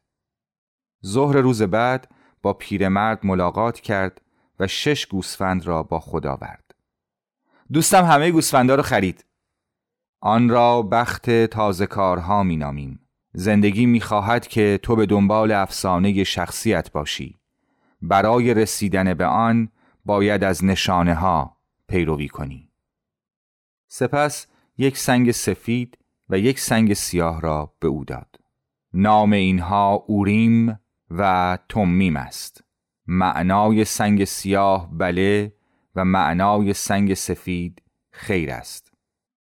ظهر 1.05 1.37
روز 1.37 1.61
بعد 1.61 2.07
با 2.41 2.53
پیرمرد 2.53 3.25
ملاقات 3.25 3.79
کرد 3.79 4.21
و 4.59 4.67
شش 4.67 5.05
گوسفند 5.05 5.65
را 5.65 5.83
با 5.83 5.99
خدا 5.99 6.31
آورد. 6.31 6.75
دوستم 7.73 8.05
همه 8.05 8.31
گوسفندا 8.31 8.75
رو 8.75 8.81
خرید. 8.81 9.25
آن 10.23 10.49
را 10.49 10.81
بخت 10.81 11.29
تازه 11.29 11.85
کارها 11.85 12.43
می 12.43 12.57
نامیم. 12.57 12.99
زندگی 13.33 13.85
می 13.85 14.01
خواهد 14.01 14.47
که 14.47 14.79
تو 14.83 14.95
به 14.95 15.05
دنبال 15.05 15.51
افسانه 15.51 16.23
شخصیت 16.23 16.91
باشی. 16.91 17.39
برای 18.01 18.53
رسیدن 18.53 19.13
به 19.13 19.25
آن 19.25 19.69
باید 20.05 20.43
از 20.43 20.65
نشانه 20.65 21.13
ها 21.13 21.57
پیروی 21.87 22.27
کنی. 22.27 22.69
سپس 23.87 24.47
یک 24.77 24.97
سنگ 24.97 25.31
سفید 25.31 25.97
و 26.29 26.39
یک 26.39 26.59
سنگ 26.59 26.93
سیاه 26.93 27.41
را 27.41 27.73
به 27.79 27.87
او 27.87 28.05
داد. 28.05 28.35
نام 28.93 29.31
اینها 29.31 29.93
اوریم 29.93 30.79
و 31.11 31.57
تومیم 31.69 32.17
است. 32.17 32.63
معنای 33.07 33.85
سنگ 33.85 34.23
سیاه 34.23 34.89
بله 34.97 35.53
و 35.95 36.05
معنای 36.05 36.73
سنگ 36.73 37.13
سفید 37.13 37.81
خیر 38.11 38.51
است. 38.51 38.90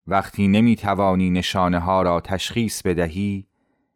وقتی 0.07 0.49
نمی 0.49 0.77
توانی 0.77 1.31
نشانه 1.31 1.79
ها 1.79 2.03
را 2.03 2.21
تشخیص 2.21 2.83
بدهی 2.83 3.47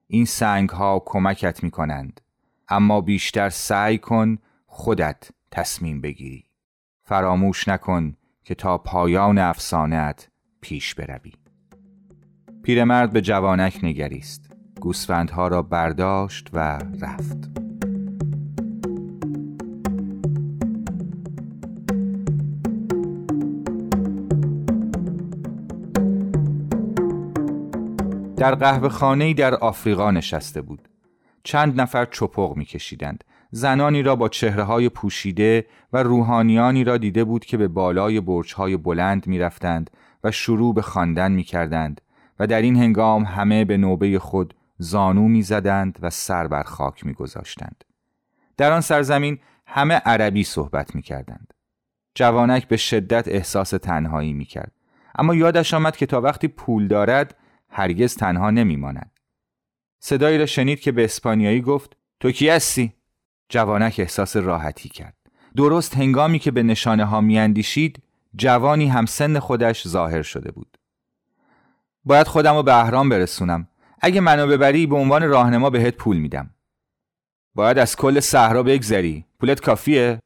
این 0.06 0.24
سنگ 0.24 0.68
ها 0.68 1.02
کمکت 1.06 1.64
می 1.64 1.70
کنند 1.70 2.20
اما 2.68 3.00
بیشتر 3.00 3.48
سعی 3.48 3.98
کن 3.98 4.38
خودت 4.66 5.30
تصمیم 5.50 6.00
بگیری. 6.00 6.44
فراموش 7.02 7.68
نکن 7.68 8.16
که 8.44 8.54
تا 8.54 8.78
پایان 8.78 9.38
افسانت 9.38 10.30
پیش 10.60 10.94
بروی. 10.94 11.32
پیرمرد 12.62 13.12
به 13.12 13.20
جوانک 13.20 13.80
نگریست. 13.82 14.52
گوسفندها 14.80 15.48
را 15.48 15.62
برداشت 15.62 16.50
و 16.52 16.58
رفت. 17.00 17.69
در 28.40 28.54
قهوه 28.54 28.88
خانه 28.88 29.34
در 29.34 29.54
آفریقا 29.54 30.10
نشسته 30.10 30.60
بود. 30.60 30.88
چند 31.44 31.80
نفر 31.80 32.04
چپق 32.04 32.56
میکشیدند. 32.56 33.24
زنانی 33.50 34.02
را 34.02 34.16
با 34.16 34.28
چهره 34.28 34.62
های 34.62 34.88
پوشیده 34.88 35.66
و 35.92 36.02
روحانیانی 36.02 36.84
را 36.84 36.96
دیده 36.96 37.24
بود 37.24 37.44
که 37.44 37.56
به 37.56 37.68
بالای 37.68 38.20
برج 38.20 38.54
های 38.54 38.76
بلند 38.76 39.26
می‌رفتند 39.26 39.90
و 40.24 40.30
شروع 40.30 40.74
به 40.74 40.82
خواندن 40.82 41.32
می‌کردند 41.32 42.00
و 42.38 42.46
در 42.46 42.62
این 42.62 42.76
هنگام 42.76 43.24
همه 43.24 43.64
به 43.64 43.76
نوبه 43.76 44.18
خود 44.18 44.54
زانو 44.78 45.28
می‌زدند 45.28 45.98
و 46.02 46.10
سر 46.10 46.46
بر 46.46 46.62
خاک 46.62 47.06
میگذاشتند. 47.06 47.84
در 48.56 48.72
آن 48.72 48.80
سرزمین 48.80 49.38
همه 49.66 49.94
عربی 49.94 50.44
صحبت 50.44 50.94
می‌کردند. 50.94 51.54
جوانک 52.14 52.68
به 52.68 52.76
شدت 52.76 53.28
احساس 53.28 53.70
تنهایی 53.70 54.32
می‌کرد. 54.32 54.72
اما 55.14 55.34
یادش 55.34 55.74
آمد 55.74 55.96
که 55.96 56.06
تا 56.06 56.20
وقتی 56.20 56.48
پول 56.48 56.88
دارد 56.88 57.36
هرگز 57.70 58.16
تنها 58.16 58.50
نمیماند. 58.50 59.10
صدایی 60.00 60.38
را 60.38 60.46
شنید 60.46 60.80
که 60.80 60.92
به 60.92 61.04
اسپانیایی 61.04 61.60
گفت 61.60 61.96
تو 62.20 62.30
کی 62.30 62.48
هستی؟ 62.48 62.92
جوانک 63.48 63.96
احساس 63.98 64.36
راحتی 64.36 64.88
کرد. 64.88 65.16
درست 65.56 65.96
هنگامی 65.96 66.38
که 66.38 66.50
به 66.50 66.62
نشانه 66.62 67.04
ها 67.04 67.20
میاندیشید 67.20 68.02
جوانی 68.36 68.88
هم 68.88 69.06
سن 69.06 69.38
خودش 69.38 69.88
ظاهر 69.88 70.22
شده 70.22 70.50
بود. 70.50 70.78
باید 72.04 72.26
خودم 72.26 72.54
رو 72.54 72.62
به 72.62 72.74
اهرام 72.74 73.08
برسونم. 73.08 73.68
اگه 74.00 74.20
منو 74.20 74.46
ببری 74.46 74.86
به 74.86 74.96
عنوان 74.96 75.28
راهنما 75.28 75.70
بهت 75.70 75.94
پول 75.94 76.16
میدم. 76.16 76.50
باید 77.54 77.78
از 77.78 77.96
کل 77.96 78.20
صحرا 78.20 78.62
بگذری. 78.62 79.24
پولت 79.40 79.60
کافیه؟ 79.60 80.20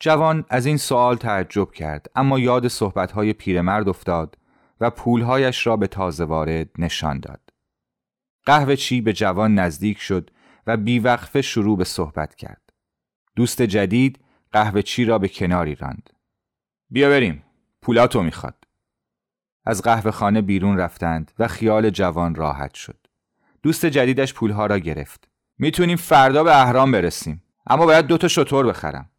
جوان 0.00 0.44
از 0.48 0.66
این 0.66 0.76
سوال 0.76 1.16
تعجب 1.16 1.72
کرد 1.72 2.06
اما 2.14 2.38
یاد 2.38 2.68
صحبتهای 2.68 3.32
پیرمرد 3.32 3.88
افتاد 3.88 4.38
و 4.80 4.90
پولهایش 4.90 5.66
را 5.66 5.76
به 5.76 5.86
تازه 5.86 6.24
وارد 6.24 6.70
نشان 6.78 7.20
داد. 7.20 7.40
قهوه 8.44 8.76
چی 8.76 9.00
به 9.00 9.12
جوان 9.12 9.54
نزدیک 9.54 9.98
شد 9.98 10.30
و 10.66 10.76
بیوقفه 10.76 11.42
شروع 11.42 11.78
به 11.78 11.84
صحبت 11.84 12.34
کرد. 12.34 12.72
دوست 13.36 13.62
جدید 13.62 14.20
قهوه 14.52 14.82
چی 14.82 15.04
را 15.04 15.18
به 15.18 15.28
کناری 15.28 15.74
راند. 15.74 16.10
بیا 16.90 17.08
بریم. 17.08 17.42
پولاتو 17.82 18.22
می‌خواد. 18.22 18.64
از 19.64 19.82
قهوه 19.82 20.10
خانه 20.10 20.40
بیرون 20.40 20.76
رفتند 20.76 21.32
و 21.38 21.48
خیال 21.48 21.90
جوان 21.90 22.34
راحت 22.34 22.74
شد. 22.74 23.06
دوست 23.62 23.86
جدیدش 23.86 24.34
پولها 24.34 24.66
را 24.66 24.78
گرفت. 24.78 25.28
می‌تونیم 25.58 25.96
فردا 25.96 26.44
به 26.44 26.60
اهرام 26.60 26.92
برسیم. 26.92 27.42
اما 27.66 27.86
باید 27.86 28.06
دو 28.06 28.18
تا 28.18 28.28
شطور 28.28 28.66
بخرم. 28.66 29.10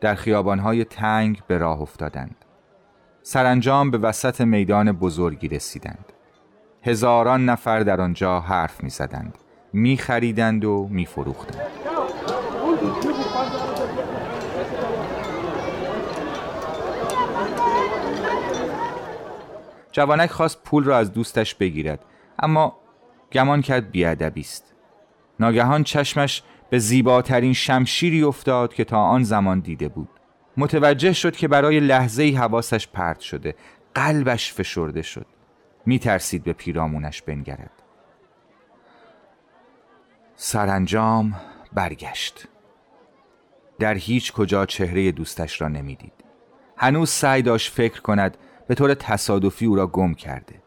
در 0.00 0.14
خیابانهای 0.14 0.84
تنگ 0.84 1.42
به 1.46 1.58
راه 1.58 1.80
افتادند. 1.80 2.43
سرانجام 3.26 3.90
به 3.90 3.98
وسط 3.98 4.40
میدان 4.40 4.92
بزرگی 4.92 5.48
رسیدند. 5.48 6.12
هزاران 6.82 7.44
نفر 7.44 7.80
در 7.80 8.00
آنجا 8.00 8.40
حرف 8.40 8.82
می 8.84 8.90
زدند. 8.90 9.38
می 9.72 9.96
خریدند 9.96 10.64
و 10.64 10.88
می 10.90 11.06
فروختند. 11.06 11.66
جوانک 19.92 20.30
خواست 20.30 20.62
پول 20.64 20.84
را 20.84 20.98
از 20.98 21.12
دوستش 21.12 21.54
بگیرد 21.54 22.00
اما 22.38 22.76
گمان 23.32 23.62
کرد 23.62 23.90
بیادبی 23.90 24.40
است 24.40 24.74
ناگهان 25.40 25.84
چشمش 25.84 26.42
به 26.70 26.78
زیباترین 26.78 27.52
شمشیری 27.52 28.22
افتاد 28.22 28.74
که 28.74 28.84
تا 28.84 28.98
آن 28.98 29.22
زمان 29.22 29.60
دیده 29.60 29.88
بود 29.88 30.13
متوجه 30.56 31.12
شد 31.12 31.36
که 31.36 31.48
برای 31.48 31.80
لحظه 31.80 32.22
ای 32.22 32.32
حواسش 32.32 32.88
پرت 32.88 33.20
شده. 33.20 33.54
قلبش 33.94 34.52
فشرده 34.52 35.02
شد. 35.02 35.26
می 35.86 35.98
ترسید 35.98 36.44
به 36.44 36.52
پیرامونش 36.52 37.22
بنگرد. 37.22 37.70
سرانجام 40.36 41.40
برگشت. 41.72 42.48
در 43.78 43.94
هیچ 43.94 44.32
کجا 44.32 44.66
چهره 44.66 45.12
دوستش 45.12 45.60
را 45.60 45.68
نمی‌دید. 45.68 46.12
هنوز 46.76 47.10
سعی 47.10 47.42
داشت 47.42 47.72
فکر 47.72 48.00
کند 48.00 48.36
به 48.68 48.74
طور 48.74 48.94
تصادفی 48.94 49.66
او 49.66 49.76
را 49.76 49.86
گم 49.86 50.14
کرده. 50.14 50.62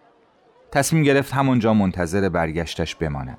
تصمیم 0.72 1.04
گرفت 1.04 1.34
همونجا 1.34 1.74
منتظر 1.74 2.30
برگشتش 2.30 2.96
بماند. 2.96 3.38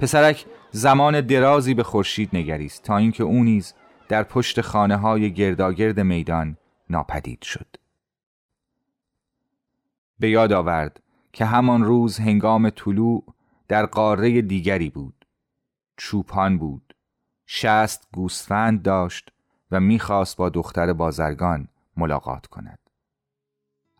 پسرک 0.00 0.46
زمان 0.70 1.20
درازی 1.20 1.74
به 1.74 1.82
خورشید 1.82 2.30
نگریست 2.32 2.82
تا 2.82 2.96
اینکه 2.96 3.22
او 3.22 3.44
نیز 3.44 3.74
در 4.08 4.22
پشت 4.22 4.60
خانه 4.60 4.96
های 4.96 5.32
گرداگرد 5.32 6.00
میدان 6.00 6.56
ناپدید 6.90 7.42
شد. 7.42 7.76
به 10.18 10.30
یاد 10.30 10.52
آورد 10.52 11.02
که 11.32 11.44
همان 11.44 11.84
روز 11.84 12.18
هنگام 12.18 12.70
طلوع 12.70 13.24
در 13.68 13.86
قاره 13.86 14.42
دیگری 14.42 14.90
بود. 14.90 15.26
چوپان 15.96 16.58
بود. 16.58 16.94
شست 17.46 18.08
گوسفند 18.12 18.82
داشت 18.82 19.32
و 19.70 19.80
می‌خواست 19.80 20.36
با 20.36 20.48
دختر 20.48 20.92
بازرگان 20.92 21.68
ملاقات 21.96 22.46
کند. 22.46 22.78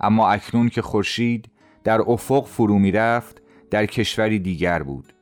اما 0.00 0.30
اکنون 0.30 0.68
که 0.68 0.82
خورشید 0.82 1.52
در 1.84 2.00
افق 2.00 2.46
فرو 2.46 2.78
می‌رفت 2.78 3.42
در 3.70 3.86
کشوری 3.86 4.38
دیگر 4.38 4.82
بود. 4.82 5.12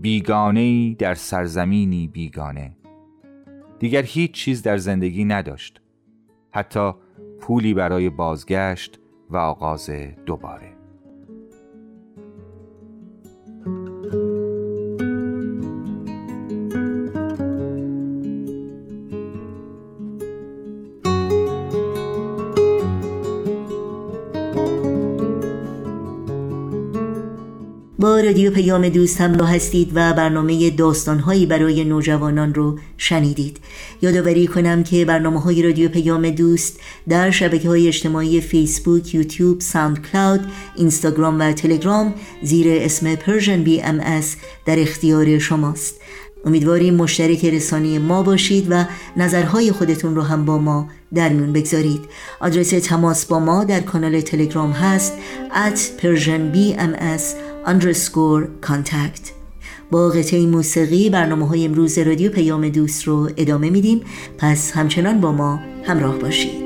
بیگانه 0.00 0.94
در 0.94 1.14
سرزمینی 1.14 2.06
بیگانه. 2.06 2.76
دیگر 3.78 4.02
هیچ 4.02 4.32
چیز 4.32 4.62
در 4.62 4.76
زندگی 4.76 5.24
نداشت. 5.24 5.80
حتی 6.50 6.92
پولی 7.40 7.74
برای 7.74 8.10
بازگشت 8.10 9.00
و 9.30 9.36
آغاز 9.36 9.90
دوباره. 10.26 10.75
رادیو 28.36 28.50
پیام 28.50 28.88
دوست 28.88 29.20
همراه 29.20 29.54
هستید 29.54 29.90
و 29.94 30.12
برنامه 30.12 30.70
داستانهایی 30.70 31.46
برای 31.46 31.84
نوجوانان 31.84 32.54
رو 32.54 32.78
شنیدید. 32.96 33.58
یادآوری 34.02 34.46
کنم 34.46 34.82
که 34.82 35.04
برنامه 35.04 35.40
های 35.40 35.62
رادیو 35.62 35.88
پیام 35.88 36.30
دوست 36.30 36.80
در 37.08 37.30
شبکه 37.30 37.68
های 37.68 37.88
اجتماعی 37.88 38.40
فیسبوک، 38.40 39.14
یوتیوب، 39.14 39.60
ساوند 39.60 40.06
کلاود، 40.12 40.40
اینستاگرام 40.76 41.40
و 41.40 41.52
تلگرام 41.52 42.14
زیر 42.42 42.66
اسم 42.70 43.14
بی 43.64 43.82
ام 43.82 44.20
در 44.66 44.78
اختیار 44.78 45.38
شماست. 45.38 45.94
امیدواریم 46.44 46.94
مشترک 46.94 47.44
رسانی 47.44 47.98
ما 47.98 48.22
باشید 48.22 48.66
و 48.70 48.84
نظرهای 49.16 49.72
خودتون 49.72 50.14
رو 50.14 50.22
هم 50.22 50.44
با 50.44 50.58
ما 50.58 50.88
در 51.14 51.28
میون 51.28 51.52
بگذارید. 51.52 52.00
آدرس 52.40 52.70
تماس 52.70 53.26
با 53.26 53.38
ما 53.38 53.64
در 53.64 53.80
کانال 53.80 54.20
تلگرام 54.20 54.70
هست 54.70 55.12
at 55.50 56.02
persianbms 56.02 57.22
underscore 57.66 58.66
contact. 58.68 59.30
با 59.90 60.08
قطعه 60.08 60.46
موسیقی 60.46 61.10
برنامه 61.10 61.48
های 61.48 61.64
امروز 61.64 61.98
رادیو 61.98 62.30
پیام 62.30 62.68
دوست 62.68 63.04
رو 63.04 63.30
ادامه 63.36 63.70
میدیم. 63.70 64.00
پس 64.38 64.72
همچنان 64.72 65.20
با 65.20 65.32
ما 65.32 65.60
همراه 65.84 66.18
باشید. 66.18 66.65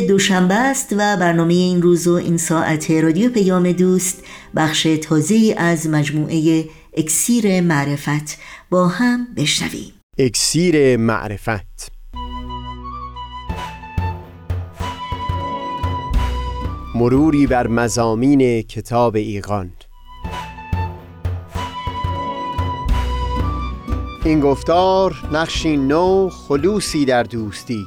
دوشنبه 0.00 0.54
است 0.54 0.92
و 0.92 1.16
برنامه 1.16 1.54
این 1.54 1.82
روز 1.82 2.08
و 2.08 2.12
این 2.12 2.36
ساعت 2.36 2.90
رادیو 2.90 3.30
پیام 3.30 3.72
دوست 3.72 4.22
بخش 4.56 4.82
تازه 4.82 5.54
از 5.58 5.86
مجموعه 5.86 6.64
اکسیر 6.96 7.60
معرفت 7.60 8.38
با 8.70 8.88
هم 8.88 9.26
بشنویم. 9.36 9.92
اکسیر 10.18 10.96
معرفت. 10.96 11.92
مروری 16.94 17.46
بر 17.46 17.66
مزامین 17.66 18.62
کتاب 18.62 19.16
ایقان 19.16 19.72
این 24.24 24.40
گفتار 24.40 25.14
نقشی 25.32 25.76
نو 25.76 26.28
خلوصی 26.28 27.04
در 27.04 27.22
دوستی. 27.22 27.86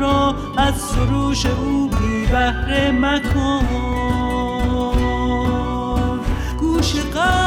را 0.00 0.34
از 0.56 0.74
سروش 0.74 1.46
او 1.46 1.88
بی 1.88 2.26
بهره 2.26 2.90
مکن. 2.90 3.66
گوش 6.60 6.94
قلب 6.94 7.43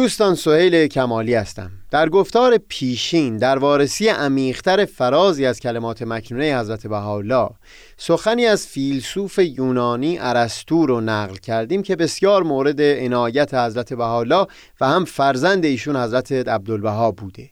دوستان 0.00 0.34
سهیل 0.34 0.86
کمالی 0.86 1.34
هستم. 1.34 1.70
در 1.90 2.08
گفتار 2.08 2.58
پیشین 2.68 3.36
در 3.36 3.58
وارسی 3.58 4.08
عمیقتر 4.08 4.84
فرازی 4.84 5.46
از 5.46 5.60
کلمات 5.60 6.02
مکنونه 6.02 6.58
حضرت 6.60 6.86
بهاءالله 6.86 7.48
سخنی 7.96 8.46
از 8.46 8.66
فیلسوف 8.66 9.38
یونانی 9.38 10.18
ارسطو 10.20 10.86
رو 10.86 11.00
نقل 11.00 11.36
کردیم 11.36 11.82
که 11.82 11.96
بسیار 11.96 12.42
مورد 12.42 12.80
عنایت 12.80 13.54
حضرت 13.54 13.92
بهاءالله 13.94 14.46
و 14.80 14.88
هم 14.88 15.04
فرزند 15.04 15.64
ایشون 15.64 15.96
حضرت 15.96 16.32
عبدالبها 16.32 17.10
بوده. 17.10 17.50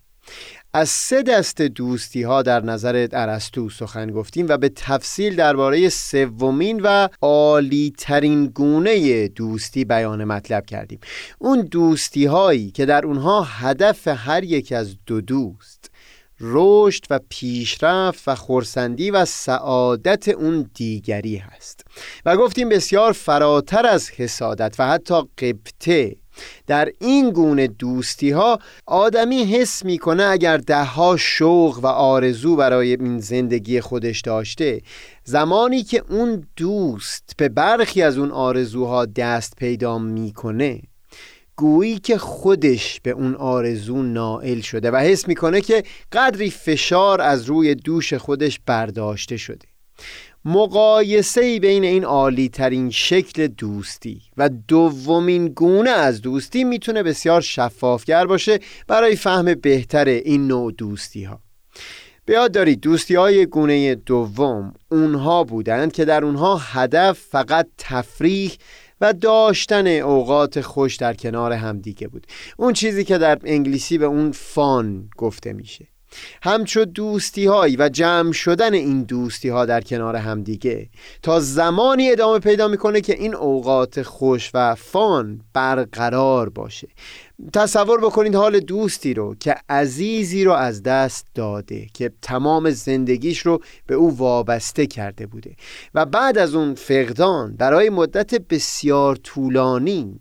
از 0.78 0.88
سه 0.88 1.22
دست 1.22 1.62
دوستی 1.62 2.22
ها 2.22 2.42
در 2.42 2.64
نظر 2.64 3.08
ارسطو 3.12 3.70
سخن 3.70 4.10
گفتیم 4.10 4.46
و 4.48 4.56
به 4.56 4.68
تفصیل 4.68 5.36
درباره 5.36 5.88
سومین 5.88 6.80
و 6.80 7.08
عالی 7.22 7.92
ترین 7.98 8.46
گونه 8.46 9.28
دوستی 9.28 9.84
بیان 9.84 10.24
مطلب 10.24 10.66
کردیم. 10.66 10.98
اون 11.38 11.60
دوستی 11.60 12.24
هایی 12.24 12.70
که 12.70 12.86
در 12.86 13.06
اونها 13.06 13.42
هدف 13.42 14.08
هر 14.08 14.44
یک 14.44 14.72
از 14.72 14.96
دو 15.06 15.20
دوست 15.20 15.90
رشد 16.40 17.04
و 17.10 17.20
پیشرفت 17.28 18.28
و 18.28 18.34
خورسندی 18.34 19.10
و 19.10 19.24
سعادت 19.24 20.28
اون 20.28 20.70
دیگری 20.74 21.36
هست. 21.36 21.84
و 22.24 22.36
گفتیم 22.36 22.68
بسیار 22.68 23.12
فراتر 23.12 23.86
از 23.86 24.10
حسادت 24.10 24.76
و 24.78 24.88
حتی 24.88 25.22
قبطه 25.38 26.16
در 26.66 26.92
این 27.00 27.30
گونه 27.30 27.66
دوستی 27.66 28.30
ها 28.30 28.58
آدمی 28.86 29.44
حس 29.44 29.84
می‌کنه 29.84 30.24
اگر 30.24 30.56
دهها 30.56 31.16
شوق 31.16 31.80
و 31.82 31.86
آرزو 31.86 32.56
برای 32.56 32.90
این 32.96 33.18
زندگی 33.18 33.80
خودش 33.80 34.20
داشته 34.20 34.80
زمانی 35.24 35.82
که 35.82 36.02
اون 36.08 36.46
دوست 36.56 37.32
به 37.36 37.48
برخی 37.48 38.02
از 38.02 38.18
اون 38.18 38.30
آرزوها 38.30 39.06
دست 39.06 39.56
پیدا 39.56 39.98
می‌کنه 39.98 40.80
گویی 41.56 41.98
که 41.98 42.18
خودش 42.18 43.00
به 43.00 43.10
اون 43.10 43.34
آرزو 43.34 44.02
نائل 44.02 44.60
شده 44.60 44.90
و 44.90 44.96
حس 44.96 45.28
می‌کنه 45.28 45.60
که 45.60 45.82
قدری 46.12 46.50
فشار 46.50 47.20
از 47.20 47.44
روی 47.44 47.74
دوش 47.74 48.14
خودش 48.14 48.60
برداشته 48.66 49.36
شده. 49.36 49.68
مقایسه 50.44 51.60
بین 51.60 51.84
این 51.84 52.04
عالی 52.04 52.48
ترین 52.48 52.90
شکل 52.90 53.46
دوستی 53.46 54.22
و 54.36 54.48
دومین 54.48 55.48
گونه 55.48 55.90
از 55.90 56.20
دوستی 56.22 56.64
می‌تونه 56.64 57.02
بسیار 57.02 57.40
شفافگر 57.40 58.26
باشه 58.26 58.58
برای 58.86 59.16
فهم 59.16 59.54
بهتر 59.54 60.04
این 60.04 60.46
نوع 60.46 60.72
دوستی 60.72 61.24
ها 61.24 61.40
به 62.24 62.34
یاد 62.34 62.52
دارید 62.52 62.80
دوستی 62.80 63.14
های 63.14 63.46
گونه 63.46 63.94
دوم 63.94 64.74
اونها 64.90 65.44
بودند 65.44 65.92
که 65.92 66.04
در 66.04 66.24
اونها 66.24 66.56
هدف 66.56 67.18
فقط 67.18 67.66
تفریح 67.78 68.52
و 69.00 69.12
داشتن 69.12 69.86
اوقات 69.86 70.60
خوش 70.60 70.96
در 70.96 71.14
کنار 71.14 71.52
همدیگه 71.52 72.08
بود. 72.08 72.26
اون 72.56 72.72
چیزی 72.72 73.04
که 73.04 73.18
در 73.18 73.38
انگلیسی 73.44 73.98
به 73.98 74.04
اون 74.04 74.32
فان 74.32 75.10
گفته 75.16 75.52
میشه. 75.52 75.88
همچو 76.42 76.84
دوستی 76.84 77.46
هایی 77.46 77.76
و 77.76 77.88
جمع 77.88 78.32
شدن 78.32 78.74
این 78.74 79.02
دوستی 79.02 79.48
ها 79.48 79.66
در 79.66 79.80
کنار 79.80 80.16
همدیگه 80.16 80.88
تا 81.22 81.40
زمانی 81.40 82.10
ادامه 82.10 82.38
پیدا 82.38 82.68
می‌کنه 82.68 83.00
که 83.00 83.14
این 83.14 83.34
اوقات 83.34 84.02
خوش 84.02 84.50
و 84.54 84.74
فان 84.74 85.40
برقرار 85.52 86.48
باشه. 86.48 86.88
تصور 87.52 88.00
بکنید 88.00 88.34
حال 88.34 88.60
دوستی 88.60 89.14
رو 89.14 89.34
که 89.34 89.54
عزیزی 89.68 90.44
رو 90.44 90.52
از 90.52 90.82
دست 90.82 91.26
داده 91.34 91.86
که 91.94 92.12
تمام 92.22 92.70
زندگیش 92.70 93.38
رو 93.38 93.62
به 93.86 93.94
او 93.94 94.18
وابسته 94.18 94.86
کرده 94.86 95.26
بوده 95.26 95.56
و 95.94 96.06
بعد 96.06 96.38
از 96.38 96.54
اون 96.54 96.74
فقدان 96.74 97.56
برای 97.56 97.90
مدت 97.90 98.34
بسیار 98.34 99.16
طولانی 99.16 100.20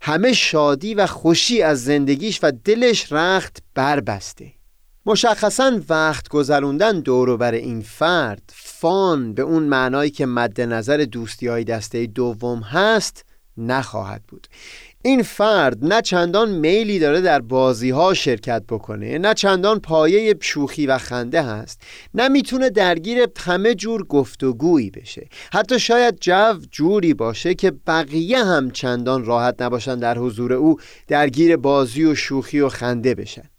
همه 0.00 0.32
شادی 0.32 0.94
و 0.94 1.06
خوشی 1.06 1.62
از 1.62 1.84
زندگیش 1.84 2.40
و 2.42 2.52
دلش 2.64 3.12
رخت 3.12 3.58
بربسته. 3.74 4.55
مشخصا 5.08 5.80
وقت 5.88 6.28
گذروندن 6.28 7.00
دورو 7.00 7.36
بر 7.36 7.52
این 7.52 7.80
فرد 7.80 8.42
فان 8.54 9.34
به 9.34 9.42
اون 9.42 9.62
معنایی 9.62 10.10
که 10.10 10.26
مد 10.26 10.60
نظر 10.60 10.96
دوستی 10.96 11.46
های 11.46 11.64
دسته 11.64 12.06
دوم 12.06 12.60
هست 12.60 13.24
نخواهد 13.56 14.22
بود. 14.28 14.46
این 15.02 15.22
فرد 15.22 15.84
نه 15.84 16.02
چندان 16.02 16.50
میلی 16.50 16.98
داره 16.98 17.20
در 17.20 17.40
بازی 17.40 17.90
ها 17.90 18.14
شرکت 18.14 18.62
بکنه 18.68 19.18
نه 19.18 19.34
چندان 19.34 19.80
پایه 19.80 20.36
شوخی 20.40 20.86
و 20.86 20.98
خنده 20.98 21.42
هست 21.42 21.82
نه 22.14 22.28
می‌تونه 22.28 22.70
درگیر 22.70 23.28
همه 23.38 23.74
جور 23.74 24.04
گفتگویی 24.04 24.90
بشه. 24.90 25.28
حتی 25.52 25.78
شاید 25.78 26.18
جو 26.20 26.58
جوری 26.70 27.14
باشه 27.14 27.54
که 27.54 27.70
بقیه 27.86 28.44
هم 28.44 28.70
چندان 28.70 29.24
راحت 29.24 29.62
نباشن 29.62 29.98
در 29.98 30.18
حضور 30.18 30.52
او 30.52 30.76
درگیر 31.08 31.56
بازی 31.56 32.04
و 32.04 32.14
شوخی 32.14 32.60
و 32.60 32.68
خنده 32.68 33.14
بشن. 33.14 33.50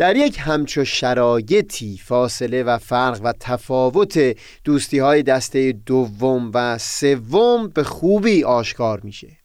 در 0.00 0.16
یک 0.16 0.36
همچو 0.40 0.84
شرایطی 0.84 2.00
فاصله 2.04 2.62
و 2.62 2.78
فرق 2.78 3.20
و 3.24 3.32
تفاوت 3.40 4.36
دوستی 4.64 4.98
های 4.98 5.22
دسته 5.22 5.72
دوم 5.72 6.50
و 6.54 6.78
سوم 6.78 7.68
به 7.68 7.84
خوبی 7.84 8.44
آشکار 8.44 9.00
میشه. 9.00 9.39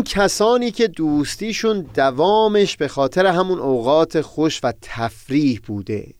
اون 0.00 0.04
کسانی 0.04 0.70
که 0.70 0.88
دوستیشون 0.88 1.86
دوامش 1.94 2.76
به 2.76 2.88
خاطر 2.88 3.26
همون 3.26 3.58
اوقات 3.58 4.20
خوش 4.20 4.60
و 4.62 4.72
تفریح 4.82 5.60
بوده. 5.66 6.14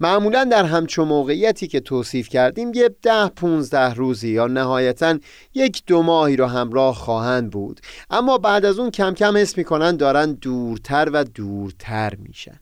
معمولا 0.00 0.44
در 0.44 0.64
همچو 0.64 1.04
موقعیتی 1.04 1.66
که 1.66 1.80
توصیف 1.80 2.28
کردیم 2.28 2.74
یه 2.74 2.90
ده 3.02 3.28
پونزده 3.28 3.94
روزی 3.94 4.28
یا 4.28 4.46
نهایتا 4.46 5.18
یک 5.54 5.82
دو 5.86 6.02
ماهی 6.02 6.36
رو 6.36 6.46
همراه 6.46 6.94
خواهند 6.94 7.50
بود. 7.50 7.80
اما 8.10 8.38
بعد 8.38 8.64
از 8.64 8.78
اون 8.78 8.90
کم 8.90 9.14
کم 9.14 9.36
حس 9.36 9.58
می‌کنن 9.58 9.96
دارن 9.96 10.32
دورتر 10.32 11.10
و 11.12 11.24
دورتر 11.24 12.14
میشن. 12.18 12.60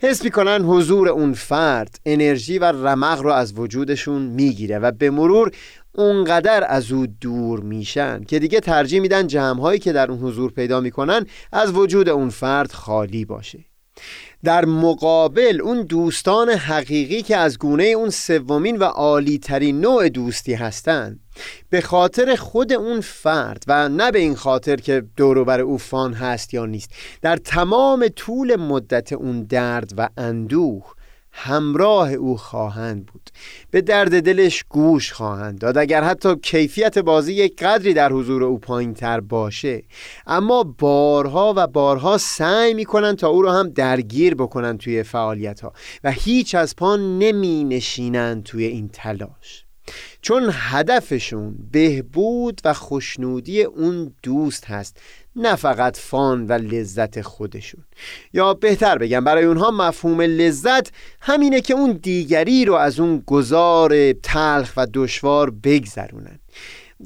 حس 0.00 0.24
می‌کنن 0.24 0.62
حضور 0.62 1.08
اون 1.08 1.32
فرد 1.32 2.00
انرژی 2.06 2.58
و 2.58 2.64
رمق 2.64 3.20
رو 3.20 3.30
از 3.32 3.58
وجودشون 3.58 4.22
می‌گیره 4.22 4.78
و 4.78 4.92
به 4.92 5.10
مرور 5.10 5.50
اونقدر 5.94 6.64
از 6.68 6.92
او 6.92 7.06
دور 7.06 7.60
میشن 7.60 8.24
که 8.24 8.38
دیگه 8.38 8.60
ترجیح 8.60 9.00
میدن 9.00 9.26
جمعهایی 9.26 9.78
که 9.78 9.92
در 9.92 10.10
اون 10.10 10.20
حضور 10.20 10.52
پیدا 10.52 10.80
می‌کنن 10.80 11.26
از 11.52 11.72
وجود 11.72 12.08
اون 12.08 12.30
فرد 12.30 12.72
خالی 12.72 13.24
باشه. 13.24 13.64
در 14.44 14.64
مقابل 14.64 15.60
اون 15.62 15.82
دوستان 15.82 16.50
حقیقی 16.50 17.22
که 17.22 17.36
از 17.36 17.58
گونه 17.58 17.84
اون 17.84 18.10
سومین 18.10 18.76
و 18.76 18.84
عالی 18.84 19.38
ترین 19.38 19.80
نوع 19.80 20.08
دوستی 20.08 20.54
هستند 20.54 21.20
به 21.70 21.80
خاطر 21.80 22.36
خود 22.36 22.72
اون 22.72 23.00
فرد 23.00 23.64
و 23.66 23.88
نه 23.88 24.10
به 24.10 24.18
این 24.18 24.34
خاطر 24.34 24.76
که 24.76 25.04
دوروبر 25.16 25.60
او 25.60 25.78
فان 25.78 26.14
هست 26.14 26.54
یا 26.54 26.66
نیست 26.66 26.90
در 27.22 27.36
تمام 27.36 28.08
طول 28.08 28.56
مدت 28.56 29.12
اون 29.12 29.42
درد 29.42 29.92
و 29.96 30.08
اندوه 30.16 30.93
همراه 31.36 32.12
او 32.12 32.36
خواهند 32.36 33.06
بود. 33.06 33.30
به 33.70 33.80
درد 33.80 34.22
دلش 34.22 34.64
گوش 34.68 35.12
خواهند 35.12 35.58
داد. 35.58 35.78
اگر 35.78 36.02
حتی 36.02 36.36
کیفیت 36.36 36.98
بازی 36.98 37.32
یک 37.32 37.62
قدری 37.62 37.94
در 37.94 38.12
حضور 38.12 38.44
او 38.44 38.58
پایین 38.58 38.94
تر 38.94 39.20
باشه. 39.20 39.82
اما 40.26 40.62
بارها 40.78 41.54
و 41.56 41.66
بارها 41.66 42.18
سعی 42.18 42.74
می‌کنن 42.74 43.16
تا 43.16 43.28
او 43.28 43.42
رو 43.42 43.50
هم 43.50 43.68
درگیر 43.68 44.34
بکنن 44.34 44.78
توی 44.78 45.02
فعالیت 45.02 45.60
ها 45.60 45.72
و 46.04 46.10
هیچ 46.10 46.54
از 46.54 46.76
پا 46.76 46.96
نمی 46.96 47.64
نشینن 47.64 48.42
توی 48.42 48.64
این 48.64 48.88
تلاش. 48.88 49.64
چون 50.22 50.50
هدفشون 50.52 51.56
بهبود 51.72 52.60
و 52.64 52.72
خوشنودی 52.72 53.62
اون 53.62 54.14
دوست 54.22 54.64
هست. 54.64 55.00
نه 55.36 55.56
فقط 55.56 55.96
فان 55.96 56.46
و 56.46 56.52
لذت 56.52 57.20
خودشون. 57.20 57.84
یا 58.32 58.54
بهتر 58.54 58.98
بگم 58.98 59.24
برای 59.24 59.44
اونها 59.44 59.70
مفهوم 59.70 60.20
لذت 60.20 60.92
همینه 61.20 61.60
که 61.60 61.74
اون 61.74 61.92
دیگری 61.92 62.64
رو 62.64 62.74
از 62.74 63.00
اون 63.00 63.22
گذار 63.26 64.12
تلخ 64.12 64.72
و 64.76 64.86
دشوار 64.94 65.50
بگذرونن. 65.50 66.38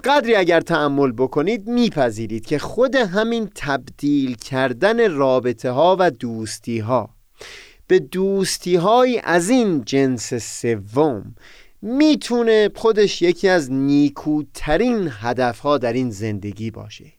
قدری 0.05 0.35
اگر 0.35 0.61
تحمل 0.61 1.13
بکنید 1.13 1.69
میپذیرید 1.69 2.47
که 2.47 2.59
خود 2.59 2.95
همین 2.95 3.51
تبدیل 3.55 4.37
کردن 4.37 5.11
رابطه 5.11 5.71
ها 5.71 5.97
و 6.01 6.11
دوستی 6.11 6.79
ها 6.79 7.11
به 7.87 7.99
دوستی 7.99 8.77
های 8.77 9.21
از 9.25 9.51
این 9.51 9.85
جنس 9.85 10.35
سوم 10.35 11.35
می‌تونه 11.83 12.71
خودش 12.75 13.23
یکی 13.23 13.49
از 13.49 13.73
نیکوترین 13.73 15.09
هدفها 15.13 15.79
در 15.79 15.93
این 15.93 16.11
زندگی 16.11 16.71
باشه. 16.71 17.18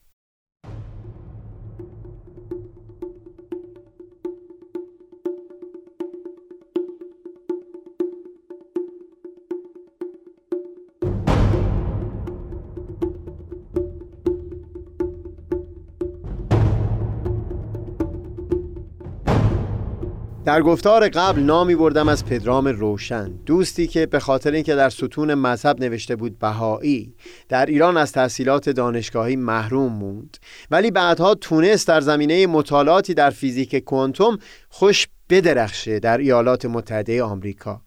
در 20.50 20.62
گفتار 20.62 21.10
قبل 21.10 21.42
نامی 21.42 21.76
بردم 21.76 22.08
از 22.08 22.26
پدرام 22.26 22.68
روشن 22.68 23.32
دوستی 23.46 23.88
که 23.88 24.06
به 24.06 24.20
خاطر 24.20 24.52
اینکه 24.52 24.76
در 24.76 24.90
ستون 24.90 25.34
مذهب 25.34 25.80
نوشته 25.80 26.16
بود 26.16 26.40
بهایی 26.40 27.14
در 27.50 27.66
ایران 27.66 27.98
از 27.98 28.12
تحصیلات 28.12 28.70
دانشگاهی 28.70 29.36
محروم 29.36 29.94
موند. 29.94 30.38
ولی 30.72 30.92
بعدها 30.92 31.36
تونست 31.36 31.88
در 31.88 32.02
زمینه 32.02 32.48
مطالعاتی 32.48 33.14
در 33.14 33.30
فیزیک 33.30 33.76
کوانتوم 33.76 34.38
خوش 34.70 35.08
بدرخشه 35.30 36.00
در 36.00 36.18
ایالات 36.18 36.66
متحده 36.66 37.24
آمریکا. 37.24 37.82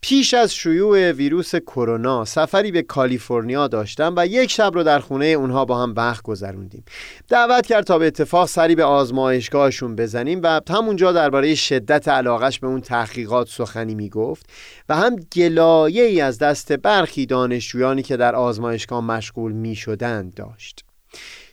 پیش 0.00 0.34
از 0.34 0.54
شیوع 0.54 1.10
ویروس 1.12 1.54
کرونا 1.54 2.24
سفری 2.24 2.72
به 2.72 2.82
کالیفرنیا 2.82 3.68
داشتم 3.68 4.14
و 4.16 4.26
یک 4.26 4.50
شب 4.50 4.70
رو 4.74 4.82
در 4.82 4.98
خونه 4.98 5.26
اونها 5.26 5.64
با 5.64 5.82
هم 5.82 5.94
وقت 5.96 6.22
گذروندیم. 6.22 6.84
دعوت 7.28 7.66
کرد 7.66 7.84
تا 7.84 7.98
به 7.98 8.06
اتفاق 8.06 8.48
سری 8.48 8.74
به 8.74 8.84
آزمایشگاهشون 8.84 9.96
بزنیم 9.96 10.40
و 10.42 10.60
همونجا 10.70 11.12
درباره 11.12 11.54
شدت 11.54 12.08
علاقش 12.08 12.58
به 12.58 12.66
اون 12.66 12.80
تحقیقات 12.80 13.48
سخنی 13.48 13.94
می‌گفت 13.94 14.46
و 14.88 14.96
هم 14.96 15.16
گلایه 15.16 16.04
ای 16.04 16.20
از 16.20 16.38
دست 16.38 16.72
برخی 16.72 17.26
دانشجویانی 17.26 18.02
که 18.02 18.16
در 18.16 18.34
آزمایشگاه 18.34 19.04
مشغول 19.04 19.52
می 19.52 19.74
شدند 19.74 20.34
داشت. 20.34 20.84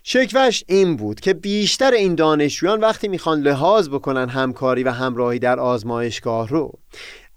شکوش 0.03 0.63
این 0.67 0.95
بود 0.95 1.19
که 1.19 1.33
بیشتر 1.33 1.91
این 1.91 2.15
دانشجویان 2.15 2.79
وقتی 2.79 3.07
می‌خوان 3.07 3.41
لحاظ 3.41 3.89
بکنن 3.89 4.29
همکاری 4.29 4.83
و 4.83 4.91
همراهی 4.91 5.39
در 5.39 5.59
آزمایشگاه 5.59 6.49
رو 6.49 6.71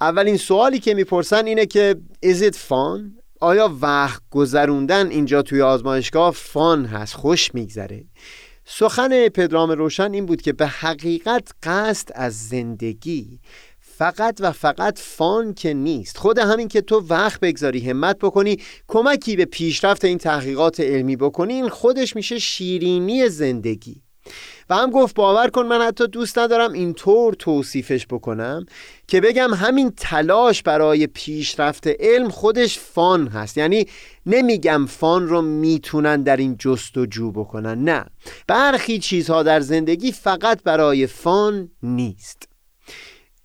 اولین 0.00 0.36
سوالی 0.36 0.78
که 0.78 0.94
می‌پرسن 0.94 1.46
اینه 1.46 1.66
که 1.66 1.96
is 2.24 2.42
it 2.42 2.56
fun؟ 2.68 3.22
آیا 3.40 3.76
وقت 3.80 4.22
گذروندن 4.30 5.10
اینجا 5.10 5.42
توی 5.42 5.62
آزمایشگاه 5.62 6.30
فان 6.30 6.84
هست 6.84 7.14
خوش 7.14 7.54
میگذره؟ 7.54 8.04
سخن 8.64 9.28
پدرام 9.28 9.70
روشن 9.70 10.12
این 10.12 10.26
بود 10.26 10.42
که 10.42 10.52
به 10.52 10.66
حقیقت 10.66 11.48
قصد 11.62 12.08
از 12.14 12.48
زندگی 12.48 13.40
فقط 13.80 14.36
و 14.40 14.52
فقط 14.52 14.98
فان 14.98 15.54
که 15.54 15.74
نیست. 15.74 16.18
خود 16.18 16.38
همین 16.38 16.68
که 16.68 16.80
تو 16.80 17.00
وقت 17.08 17.40
بگذاری 17.40 17.90
همت 17.90 18.18
بکنی 18.18 18.56
کمکی 18.88 19.36
به 19.36 19.44
پیشرفت 19.44 20.04
این 20.04 20.18
تحقیقات 20.18 20.80
علمی 20.80 21.16
بکنی 21.16 21.68
خودش 21.68 22.16
میشه 22.16 22.38
شیرینی 22.38 23.28
زندگی. 23.28 24.05
و 24.70 24.74
هم 24.74 24.90
گفت 24.90 25.14
باور 25.14 25.48
کن 25.48 25.66
من 25.66 25.80
حتی 25.82 26.06
دوست 26.06 26.38
ندارم 26.38 26.72
اینطور 26.72 27.34
توصیفش 27.34 28.06
بکنم 28.06 28.66
که 29.06 29.20
بگم 29.20 29.54
همین 29.54 29.92
تلاش 29.96 30.62
برای 30.62 31.06
پیشرفت 31.06 31.86
علم 31.86 32.28
خودش 32.28 32.78
فان 32.78 33.26
هست. 33.28 33.58
یعنی 33.58 33.86
نمیگم 34.26 34.86
فان 34.86 35.28
رو 35.28 35.42
می‌تونن 35.42 36.22
در 36.22 36.36
این 36.36 36.56
جستجو 36.58 37.32
بکنن 37.32 37.84
نه. 37.84 38.04
برخی 38.46 38.98
چیزها 38.98 39.42
در 39.42 39.60
زندگی 39.60 40.12
فقط 40.12 40.62
برای 40.62 41.06
فان 41.06 41.70
نیست. 41.82 42.55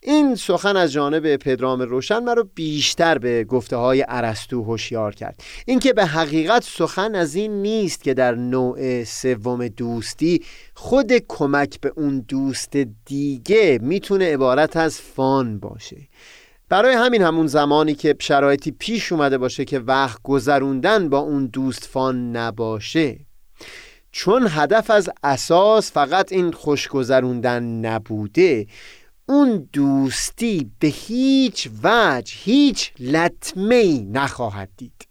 این 0.03 0.35
سخن 0.35 0.77
از 0.77 0.91
جانب 0.91 1.35
پدرام 1.35 1.81
روشن 1.81 2.19
مرا 2.19 2.49
بیشتر 2.55 3.17
به 3.17 3.43
گفته 3.43 3.75
های 3.75 4.01
عرستو 4.01 4.63
هوشیار 4.63 5.15
کرد. 5.15 5.43
اینکه 5.65 5.93
به 5.93 6.05
حقیقت 6.05 6.63
سخن 6.63 7.15
از 7.15 7.35
این 7.35 7.61
نیست 7.61 8.03
که 8.03 8.13
در 8.13 8.35
نوع 8.35 9.03
سوم 9.03 9.67
دوستی 9.67 10.43
خود 10.73 11.13
کمک 11.27 11.79
به 11.79 11.93
اون 11.95 12.25
دوست 12.27 12.77
دیگه 13.05 13.79
می‌تونه 13.81 14.33
عبارت 14.33 14.77
از 14.77 15.01
فان 15.01 15.59
باشه. 15.59 15.97
برای 16.69 16.93
همین 16.93 17.21
همون 17.21 17.47
زمانی 17.47 17.95
که 17.95 18.15
شرایطی 18.19 18.71
پیش 18.71 19.11
اومده 19.11 19.37
باشه 19.37 19.65
که 19.65 19.79
وقت 19.79 20.19
گذروندن 20.23 21.09
با 21.09 21.19
اون 21.19 21.45
دوست 21.45 21.85
فان 21.85 22.35
نباشه. 22.35 23.19
چون 24.11 24.47
هدف 24.49 24.89
از 24.89 25.09
اساس 25.23 25.91
فقط 25.91 26.31
این 26.31 26.51
خوش 26.51 26.87
گذروندن 26.87 27.63
نبوده 27.63 28.67
اون 29.31 29.69
دوستی 29.73 30.71
به 30.79 30.87
هیچ 30.87 31.69
وجه 31.83 32.33
هیچ 32.37 32.93
لطمه 32.99 34.01
نخواهد 34.01 34.69
دید. 34.77 35.07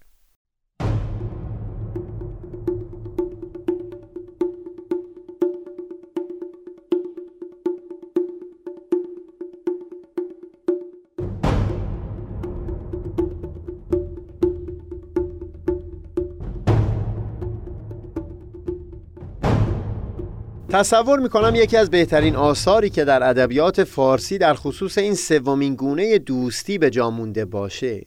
تصور 20.73 21.19
می‌کنم 21.19 21.55
یکی 21.55 21.77
از 21.77 21.89
بهترین 21.89 22.35
آثاری 22.35 22.89
که 22.89 23.05
در 23.05 23.29
ادبیات 23.29 23.83
فارسی 23.83 24.37
در 24.37 24.53
خصوص 24.53 24.97
این 24.97 25.15
سومین 25.15 25.75
گونه 25.75 26.17
دوستی 26.17 26.77
به 26.77 26.89
جا 26.89 27.09
مونده 27.09 27.45
باشه. 27.45 28.05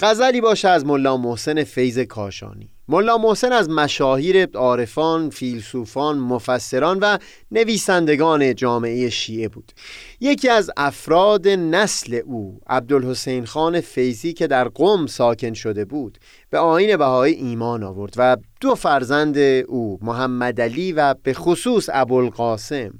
غزلی 0.00 0.40
باشه 0.40 0.68
از 0.68 0.86
ملا 0.86 1.16
محسن 1.16 1.64
فیض 1.64 1.98
کاشانی. 1.98 2.72
ملا 2.90 3.18
محسن 3.18 3.52
از 3.52 3.68
مشاهیر 3.70 4.46
عارفان، 4.54 5.30
فیلسوفان، 5.30 6.18
مفسران 6.18 6.98
و 6.98 7.18
نویسندگان 7.50 8.54
جامعه 8.54 9.10
شیعه 9.10 9.48
بود 9.48 9.72
یکی 10.20 10.48
از 10.48 10.70
افراد 10.76 11.48
نسل 11.48 12.20
او 12.24 12.60
عبدالحسین 12.66 13.46
خان 13.46 13.80
فیزی 13.80 14.32
که 14.32 14.46
در 14.46 14.68
قم 14.68 15.06
ساکن 15.06 15.52
شده 15.52 15.84
بود 15.84 16.18
به 16.50 16.58
آین 16.58 16.96
بهای 16.96 17.32
ایمان 17.32 17.82
آورد 17.82 18.14
و 18.16 18.36
دو 18.60 18.74
فرزند 18.74 19.38
او 19.38 19.98
محمد 20.02 20.60
علی 20.60 20.92
و 20.92 21.14
به 21.22 21.34
خصوص 21.34 21.88
ابوالقاسم 21.92 22.90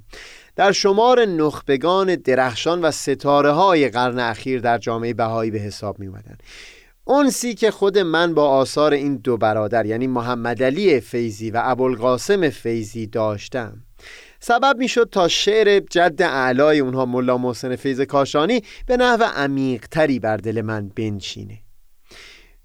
در 0.56 0.72
شمار 0.72 1.24
نخبگان 1.24 2.14
درخشان 2.14 2.80
و 2.80 2.90
ستاره 2.90 3.50
های 3.50 3.88
قرن 3.88 4.18
اخیر 4.18 4.60
در 4.60 4.78
جامعه 4.78 5.14
بهایی 5.14 5.50
به 5.50 5.58
حساب 5.58 5.98
می. 5.98 6.10
اونسی 7.10 7.54
که 7.54 7.70
خود 7.70 7.98
من 7.98 8.34
با 8.34 8.48
آثار 8.48 8.92
این 8.92 9.16
دو 9.16 9.36
برادر 9.36 9.86
یعنی 9.86 10.06
محمد 10.06 10.62
علی 10.62 11.00
فیزی 11.00 11.50
و 11.50 11.60
ابوالقاسم 11.64 12.50
فیزی 12.50 13.06
داشتم. 13.06 13.82
سبب 14.40 14.76
می‌شد 14.78 15.08
تا 15.12 15.28
شعر 15.28 15.80
جد 15.90 16.22
اعلای 16.22 16.78
اونها 16.78 17.06
ملا 17.06 17.38
محسن 17.38 17.76
فیض 17.76 18.00
کاشانی 18.00 18.62
به 18.86 18.96
نحو 18.96 19.22
عمیقتری 19.22 20.18
بر 20.18 20.36
دل 20.36 20.60
من 20.60 20.88
بنشینه. 20.88 21.58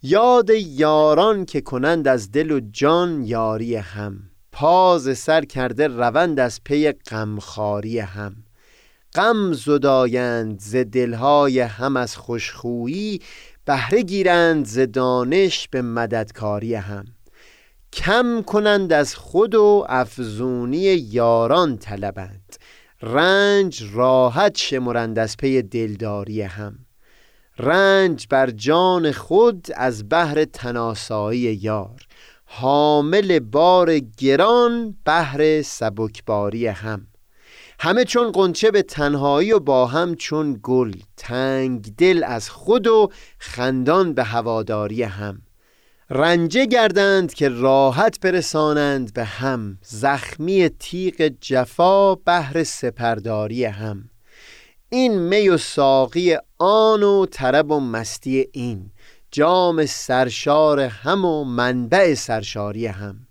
یاد 0.02 0.50
یاران 0.50 1.46
که 1.46 1.62
کنند 1.62 2.08
از 2.08 2.32
دل 2.32 2.52
و 2.52 2.60
جان 2.72 3.24
یاری 3.24 3.76
هم. 3.76 4.20
پاز 4.52 5.18
سر 5.18 5.46
کرده 5.46 5.88
روند 5.88 6.40
از 6.40 6.64
پی 6.64 6.92
غمخواری 6.92 8.00
هم. 8.00 8.36
غم 9.16 9.54
زدایند 9.54 10.60
ز 10.60 10.76
دلهای 10.76 11.60
هم 11.60 11.98
از 11.98 12.18
خوشخویی 12.18 13.22
بهره 13.66 14.02
گیرند 14.02 14.66
ز 14.66 14.80
دانش 14.80 15.68
به 15.68 15.82
مددکاری 15.82 16.76
هم. 16.76 17.06
کم 17.94 18.42
کنند 18.42 18.94
از 18.94 19.16
خود 19.16 19.56
و 19.56 19.86
افزونی 19.90 20.78
یاران 20.94 21.78
طلبند. 21.78 22.56
رنج 23.02 23.84
راحت 23.94 24.58
شمرند 24.58 25.20
از 25.20 25.38
پی 25.38 25.62
دلداری 25.62 26.42
هم. 26.42 26.80
رنج 27.60 28.28
بر 28.30 28.50
جان 28.50 29.12
خود 29.12 29.68
از 29.76 30.10
بهر 30.10 30.46
تناسایی 30.46 31.60
یار. 31.62 32.08
حامل 32.46 33.40
بار 33.40 34.00
گران 34.00 34.96
بهر 35.04 35.62
سبکباری 35.62 36.68
هم. 36.68 37.08
همه 37.80 38.06
چون 38.06 38.32
قنچه 38.32 38.72
به 38.72 38.82
تنهایی 38.82 39.52
و 39.52 39.60
با 39.60 39.86
هم 39.86 40.16
چون 40.16 40.60
گل 40.64 40.94
تنگ 41.18 41.96
دل 41.96 42.24
از 42.28 42.50
خود 42.50 42.88
و 42.88 43.12
خندان 43.40 44.14
به 44.14 44.24
هواداری 44.24 45.04
هم. 45.04 45.42
رنجه 46.10 46.66
گردند 46.66 47.34
که 47.34 47.50
راحت 47.50 48.20
برسانند 48.20 49.14
به 49.14 49.24
هم 49.24 49.78
زخمی 49.82 50.70
تیغ 50.70 51.32
جفا 51.42 52.16
بهر 52.16 52.64
سپرداری 52.64 53.66
هم. 53.66 54.10
این 54.90 55.20
می 55.20 55.50
و 55.50 55.58
ساقی 55.58 56.38
آن 56.58 57.04
و 57.04 57.26
طرب 57.26 57.72
و 57.72 57.80
مستی 57.80 58.48
این 58.52 58.92
جام 59.32 59.86
سرشار 59.86 60.80
هم 60.80 61.26
و 61.26 61.44
منبع 61.44 62.14
سرشاری 62.14 62.88
هم. 62.88 63.25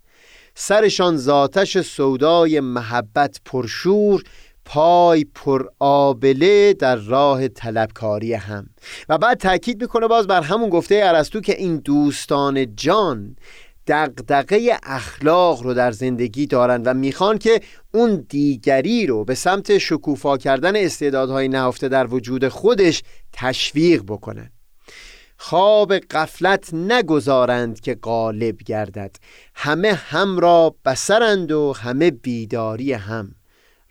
سرشان 0.54 1.16
زاتش 1.16 1.80
سودای 1.80 2.60
محبت 2.60 3.40
پرشور 3.44 4.22
پای 4.64 5.26
پر 5.34 5.66
آبله 5.78 6.72
در 6.72 6.96
راه 6.96 7.48
طلبکاری 7.48 8.34
هم. 8.34 8.66
و 9.08 9.18
بعد 9.18 9.38
تاکید 9.38 9.82
می‌کنه 9.82 10.08
باز 10.08 10.26
بر 10.26 10.42
همون 10.42 10.68
گفته 10.68 11.00
ارسطو 11.04 11.40
که 11.40 11.58
این 11.58 11.76
دوستان 11.76 12.76
جان 12.76 13.36
دقدقه 13.86 14.78
اخلاق 14.82 15.62
رو 15.62 15.74
در 15.74 15.92
زندگی 15.92 16.46
دارن 16.46 16.82
و 16.82 16.94
می‌خوان 16.94 17.38
که 17.38 17.60
اون 17.94 18.26
دیگری 18.28 19.06
رو 19.06 19.24
به 19.24 19.34
سمت 19.34 19.78
شکوفا 19.78 20.36
کردن 20.36 20.76
استعدادهای 20.76 21.48
نهفته 21.48 21.88
در 21.88 22.06
وجود 22.06 22.48
خودش 22.48 23.02
تشویق 23.32 24.02
بکنن. 24.02 24.50
خواب 25.36 25.94
قفلت 25.94 26.74
نگذارند 26.74 27.80
که 27.80 27.94
غالب 27.94 28.58
گردد. 28.58 29.16
همه 29.54 29.92
هم 29.92 30.38
را 30.38 30.74
بسرند 30.84 31.52
و 31.52 31.72
همه 31.72 32.10
بیداری 32.10 32.92
هم. 32.92 33.34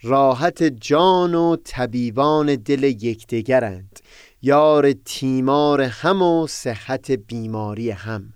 راحت 0.01 0.63
جان 0.63 1.35
و 1.35 1.55
طبیبان 1.63 2.55
دل 2.55 2.83
یکدیگرند 2.83 3.99
یار 4.41 4.93
تیمار 4.93 5.81
هم 5.81 6.21
و 6.21 6.47
صحت 6.47 7.11
بیماری 7.11 7.91
هم. 7.91 8.33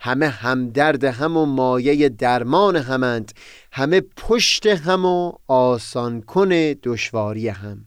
همه 0.00 0.28
همدرد 0.28 1.04
هم 1.04 1.36
و 1.36 1.46
مایه 1.46 2.08
درمان 2.08 2.76
همند. 2.76 3.32
همه 3.72 4.02
پشت 4.16 4.66
هم 4.66 5.04
و 5.04 5.32
آسان 5.48 6.22
کن 6.22 6.48
دشواری 6.82 7.48
هم. 7.48 7.86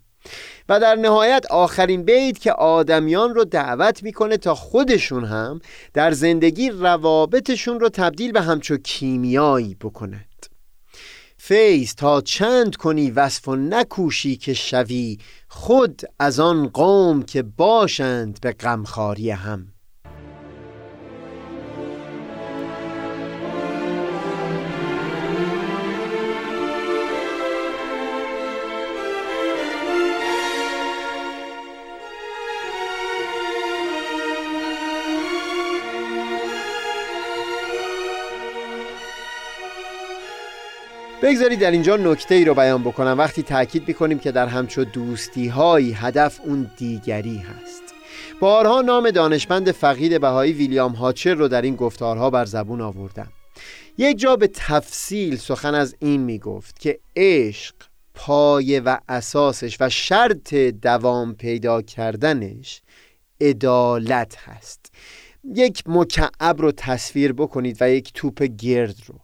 و 0.69 0.79
در 0.79 0.95
نهایت 0.95 1.45
آخرین 1.49 2.03
بیت 2.03 2.39
که 2.39 2.51
آدمیان 2.51 3.35
رو 3.35 3.45
دعوت 3.45 4.03
می‌کنه 4.03 4.37
تا 4.37 4.55
خودشون 4.55 5.25
هم 5.25 5.59
در 5.93 6.11
زندگی 6.11 6.69
روابطشون 6.69 7.79
رو 7.79 7.89
تبدیل 7.89 8.31
به 8.31 8.41
همچو 8.41 8.77
کیمیایی 8.77 9.75
بکنند. 9.75 10.45
فیض 11.37 11.95
تا 11.95 12.21
چند 12.21 12.75
کنی 12.75 13.11
وصف 13.11 13.47
و 13.47 13.55
نکوشی 13.55 14.35
که 14.35 14.53
شوی 14.53 15.17
خود 15.47 16.01
از 16.19 16.39
آن 16.39 16.67
قوم 16.67 17.23
که 17.23 17.43
باشند 17.43 18.41
به 18.41 18.51
غمخواری 18.51 19.31
هم. 19.31 19.67
بگذارید 41.27 41.59
در 41.59 41.71
اینجا 41.71 41.95
نکته 41.95 42.35
ای 42.35 42.45
رو 42.45 42.53
بیان 42.53 42.83
بکنم. 42.83 43.17
وقتی 43.17 43.43
تاکید 43.43 43.87
می‌کنیم 43.87 44.19
که 44.19 44.31
در 44.31 44.47
همچو 44.47 44.83
دوستی 44.83 45.47
هایی 45.47 45.93
هدف 45.93 46.39
اون 46.43 46.71
دیگری 46.77 47.37
هست. 47.37 47.83
بارها 48.39 48.81
نام 48.81 49.11
دانشمند 49.11 49.71
فقید 49.71 50.21
بهایی 50.21 50.53
ویلیام 50.53 50.91
هاچر 50.91 51.33
رو 51.33 51.47
در 51.47 51.61
این 51.61 51.75
گفتارها 51.75 52.29
بر 52.29 52.45
زبون 52.45 52.81
آوردم. 52.81 53.31
یک 53.97 54.19
جا 54.19 54.35
به 54.35 54.47
تفصیل 54.53 55.37
سخن 55.37 55.75
از 55.75 55.95
این 55.99 56.21
می‌گفت 56.21 56.79
که 56.79 56.99
عشق 57.15 57.75
پایه 58.13 58.79
و 58.79 58.97
اساسش 59.09 59.77
و 59.79 59.89
شرط 59.89 60.53
دوام 60.53 61.35
پیدا 61.35 61.81
کردنش 61.81 62.81
عدالت 63.41 64.37
هست. 64.37 64.91
یک 65.55 65.83
مکعب 65.85 66.61
رو 66.61 66.71
تصویر 66.71 67.33
بکنید 67.33 67.77
و 67.81 67.89
یک 67.89 68.13
توپ 68.13 68.43
گرد 68.43 68.95
رو. 69.05 69.15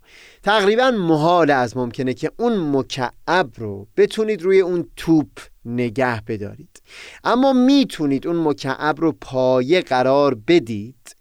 تقریبا 0.43 0.91
محال 0.91 1.51
از 1.51 1.77
ممکنه 1.77 2.13
که 2.13 2.31
اون 2.37 2.75
مکعب 2.75 3.49
رو 3.57 3.87
بتونید 3.97 4.41
روی 4.41 4.59
اون 4.59 4.89
توپ 4.95 5.29
نگه 5.65 6.21
بدارید. 6.21 6.81
اما 7.23 7.53
می‌تونید 7.53 8.27
اون 8.27 8.47
مکعب 8.47 9.01
رو 9.01 9.11
پایه 9.11 9.81
قرار 9.81 10.37
بدید 10.47 11.15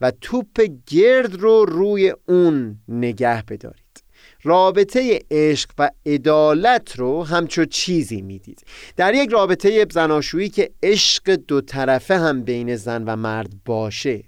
و 0.00 0.10
توپ 0.20 0.60
گرد 0.86 1.34
رو 1.34 1.64
روی 1.64 2.14
اون 2.28 2.78
نگه 2.88 3.42
بدارید. 3.42 4.02
رابطه 4.42 5.20
عشق 5.30 5.70
و 5.78 5.90
عدالت 6.06 6.96
رو 6.96 7.24
همچو 7.24 7.64
چیزی 7.64 8.22
می‌دید. 8.22 8.62
در 8.96 9.14
یک 9.14 9.30
رابطه 9.30 9.86
زناشویی 9.90 10.48
که 10.48 10.70
عشق 10.82 11.30
دو 11.34 11.60
طرفه 11.60 12.18
هم 12.18 12.42
بین 12.42 12.76
زن 12.76 13.04
و 13.04 13.16
مرد 13.16 13.52
باشه 13.64 14.24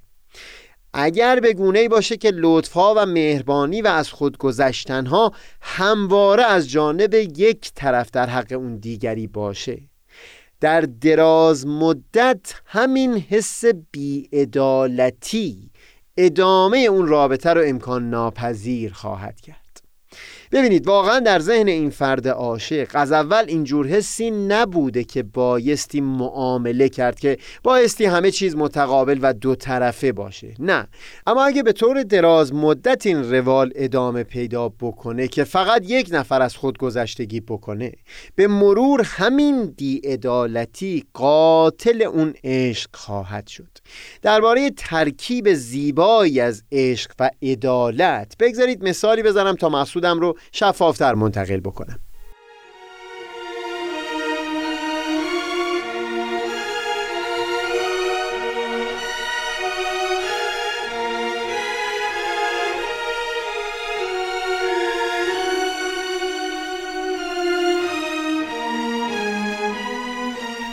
اگر 0.93 1.41
به 1.41 1.53
گونه 1.53 1.89
باشه 1.89 2.17
که 2.17 2.33
لطفها 2.35 2.95
و 2.97 3.07
مهربانی 3.07 3.83
و 3.83 3.87
از 3.87 4.11
خودگذشتنها 4.11 5.33
همواره 5.61 6.43
از 6.43 6.71
جانب 6.71 7.15
یک 7.15 7.73
طرف 7.75 8.11
در 8.11 8.27
حق 8.27 8.53
اون 8.53 8.77
دیگری 8.77 9.27
باشه. 9.27 9.79
در 10.61 10.81
دراز 10.81 11.67
مدت 11.67 12.55
همین 12.67 13.17
حس 13.17 13.65
بیعدالتی 13.91 15.71
ادامه 16.17 16.79
اون 16.79 17.07
رابطه 17.07 17.51
رو 17.51 17.63
امکان 17.67 18.11
ناپذیر 18.11 18.93
خواهد 18.93 19.41
کرد. 19.41 19.60
ببینید 20.53 20.87
واقعا 20.87 21.21
در 21.21 21.39
ذهن 21.39 21.69
این 21.69 21.91
فرد 21.91 22.29
عاشق 22.29 22.89
از 22.95 23.13
اول 23.13 23.45
اینجور 23.49 23.87
حسی 23.87 24.31
نبوده 24.31 25.05
که 25.05 25.23
بایستی 25.23 26.01
معامله 26.01 26.89
کرد 26.89 27.21
که 27.21 27.39
بایستی 27.63 28.05
همه 28.05 28.31
چیز 28.31 28.57
متقابل 28.57 29.19
و 29.23 29.33
دو 29.33 29.55
طرفه 29.55 30.13
باشه. 30.13 30.55
نه. 30.59 30.89
اما 31.27 31.45
اگه 31.45 31.63
به 31.63 31.73
طور 31.73 32.03
دراز 32.03 32.55
مدت 32.55 33.07
این 33.07 33.33
روال 33.33 33.73
ادامه 33.75 34.23
پیدا 34.23 34.69
بکنه 34.69 35.29
که 35.29 35.45
فقط 35.45 35.83
یک 35.87 36.09
نفر 36.13 36.43
از 36.43 36.57
خود 36.57 36.79
گذشتگی 36.79 37.41
بکنه 37.41 37.93
به 38.35 38.47
مرور 38.47 39.03
همین 39.05 39.75
دیعدالتی 39.77 41.05
قاتل 41.15 42.03
اون 42.03 42.35
عشق 42.45 42.91
خواهد 42.93 43.47
شد. 43.47 43.79
درباره 44.23 44.71
ترکیب 44.71 45.55
زیبایی 45.55 46.41
از 46.41 46.63
عشق 46.73 47.11
و 47.19 47.31
عدالت 47.43 48.37
بگذارید 48.41 48.85
مثالی 48.85 49.23
بزنم 49.23 49.55
تا 49.55 49.69
مقصودم 49.69 50.21
رو 50.21 50.37
شفافتر 50.53 51.15
منتقل 51.15 51.61
بکنم. 51.61 51.99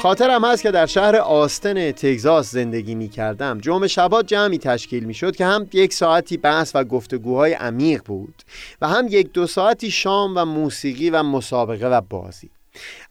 خاطرم 0.01 0.45
هست 0.45 0.63
که 0.63 0.71
در 0.71 0.85
شهر 0.85 1.15
آستن 1.15 1.91
تگزاس 1.91 2.51
زندگی 2.51 2.95
می 2.95 3.09
کردم 3.09 3.57
جمعه 3.57 3.87
شبات 3.87 4.25
جمعی 4.25 4.57
تشکیل 4.57 5.03
می 5.03 5.13
شد 5.13 5.35
که 5.35 5.45
هم 5.45 5.67
یک 5.73 5.93
ساعتی 5.93 6.37
بحث 6.37 6.71
و 6.75 6.83
گفتگوهای 6.83 7.53
عمیق 7.53 8.03
بود 8.05 8.43
و 8.81 8.87
هم 8.87 9.07
یک 9.09 9.31
دو 9.31 9.47
ساعتی 9.47 9.91
شام 9.91 10.33
و 10.35 10.45
موسیقی 10.45 11.09
و 11.09 11.23
مسابقه 11.23 11.87
و 11.87 12.01
بازی. 12.01 12.49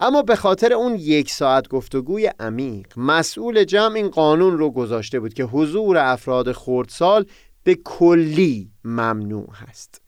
اما 0.00 0.22
به 0.22 0.36
خاطر 0.36 0.72
اون 0.72 0.94
یک 0.94 1.30
ساعت 1.30 1.68
گفتگوی 1.68 2.30
عمیق 2.40 2.86
مسئول 2.96 3.64
جمع 3.64 3.94
این 3.94 4.08
قانون 4.08 4.58
رو 4.58 4.70
گذاشته 4.70 5.20
بود 5.20 5.34
که 5.34 5.44
حضور 5.44 5.98
افراد 5.98 6.52
خردسال 6.52 7.26
به 7.64 7.74
کلی 7.74 8.70
ممنوع 8.84 9.48
هست. 9.54 10.00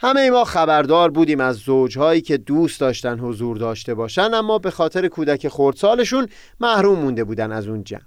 همه 0.00 0.30
ما 0.30 0.44
خبردار 0.44 1.10
بودیم 1.10 1.40
از 1.40 1.56
زوجهایی 1.56 2.20
که 2.20 2.36
دوست 2.36 2.80
داشتن 2.80 3.18
حضور 3.18 3.56
داشته 3.56 3.94
باشن 3.94 4.34
اما 4.34 4.58
به 4.58 4.70
خاطر 4.70 5.08
کودک 5.08 5.48
خردسالشون 5.48 6.28
محروم 6.60 6.98
مونده 6.98 7.24
بودن 7.24 7.52
از 7.52 7.68
اون 7.68 7.84
جمع. 7.84 8.00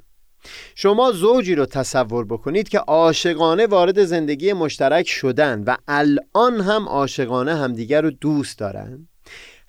شما 0.76 1.12
زوجی 1.12 1.56
رو 1.56 1.66
تصور 1.66 2.26
بکنید 2.26 2.70
که 2.70 2.80
عاشقانه 2.80 3.68
وارد 3.68 4.04
زندگی 4.04 4.54
مشترک 4.54 5.08
شدن 5.08 5.64
و 5.64 5.78
الان 5.88 6.62
هم 6.62 6.90
عاشقانه 6.90 7.56
همدیگر 7.56 8.02
رو 8.02 8.12
دوست 8.12 8.60
دارن؟ 8.60 9.08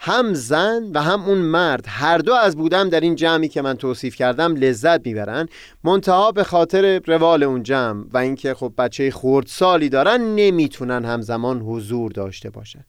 هم 0.05 0.35
زن 0.35 0.91
و 0.95 1.03
هم 1.03 1.23
اون 1.23 1.39
مرد 1.39 1.85
هر 1.89 2.19
دو 2.19 2.35
از 2.35 2.57
بودم 2.57 2.89
در 2.89 3.01
این 3.01 3.15
جمعی 3.15 3.49
که 3.49 3.63
من 3.63 3.77
توصیف 3.77 4.17
کردم 4.17 4.55
لذت 4.55 5.07
می‌برن. 5.07 5.49
منتها 5.85 6.33
به 6.33 6.45
خاطر 6.45 7.01
روال 7.07 7.43
اون 7.43 7.63
جمع 7.63 8.05
و 8.13 8.19
اینکه 8.19 8.55
خب 8.55 8.73
بچه 8.79 9.11
خردسالی 9.11 9.89
دارن 9.89 10.35
نمی‌تونن 10.35 11.05
همزمان 11.05 11.61
حضور 11.61 12.13
داشته 12.13 12.51
باشن. 12.51 12.85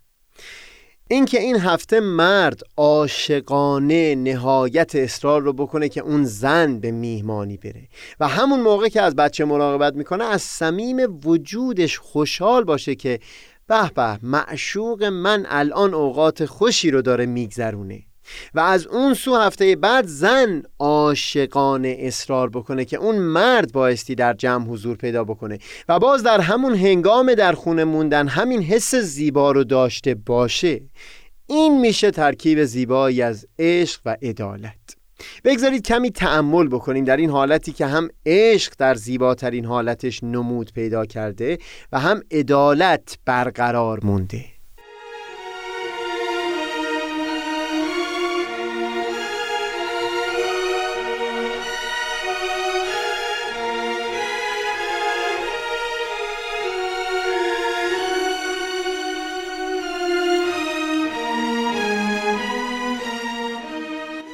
اینکه 1.07 1.39
این 1.39 1.55
هفته 1.55 1.99
مرد 1.99 2.61
عاشقانه 2.77 4.15
نهایت 4.15 4.95
اصرار 4.95 5.41
رو 5.41 5.53
بکنه 5.53 5.89
که 5.89 6.01
اون 6.01 6.25
زن 6.25 6.79
به 6.79 6.91
میهمانی 6.91 7.57
بره 7.57 7.87
و 8.19 8.27
همون 8.27 8.59
موقع 8.59 8.87
که 8.87 9.01
از 9.01 9.15
بچه 9.15 9.45
مراقبت 9.45 9.95
می‌کنه 9.95 10.23
از 10.23 10.41
صمیم 10.41 11.19
وجودش 11.25 11.97
خوشحال 11.97 12.63
باشه 12.63 12.95
که 12.95 13.19
به 13.67 13.91
به 13.95 14.19
معشوق 14.23 15.03
من 15.03 15.45
الان 15.49 15.93
اوقات 15.93 16.45
خوشی 16.45 16.91
رو 16.91 17.01
داره 17.01 17.25
میگذرونه. 17.25 18.03
و 18.53 18.59
از 18.59 18.87
اون 18.87 19.13
سو 19.13 19.35
هفته 19.35 19.75
بعد 19.75 20.05
زن 20.07 20.63
عاشقانه 20.79 21.97
اصرار 21.99 22.49
بکنه 22.49 22.85
که 22.85 22.97
اون 22.97 23.15
مرد 23.15 23.71
بایستی 23.71 24.15
در 24.15 24.33
جمع 24.33 24.67
حضور 24.67 24.97
پیدا 24.97 25.23
بکنه. 25.23 25.59
و 25.89 25.99
باز 25.99 26.23
در 26.23 26.41
همون 26.41 26.75
هنگام 26.75 27.33
در 27.33 27.53
خونه 27.53 27.83
موندن 27.83 28.27
همین 28.27 28.61
حس 28.61 28.95
زیبا 28.95 29.51
رو 29.51 29.63
داشته 29.63 30.15
باشه. 30.15 30.81
این 31.47 31.79
میشه 31.79 32.11
ترکیب 32.11 32.63
زیبایی 32.63 33.21
از 33.21 33.47
عشق 33.59 34.01
و 34.05 34.17
عدالت. 34.21 35.02
بگذارید 35.43 35.83
کمی 35.87 36.11
تعمل 36.11 36.67
بکنیم 36.67 37.03
در 37.03 37.17
این 37.17 37.29
حالتی 37.29 37.71
که 37.71 37.85
هم 37.85 38.09
عشق 38.25 38.73
در 38.77 38.95
زیباترین 38.95 39.65
حالتش 39.65 40.23
نمود 40.23 40.73
پیدا 40.73 41.05
کرده 41.05 41.57
و 41.91 41.99
هم 41.99 42.21
عدالت 42.31 43.17
برقرار 43.25 43.99
مونده. 44.03 44.52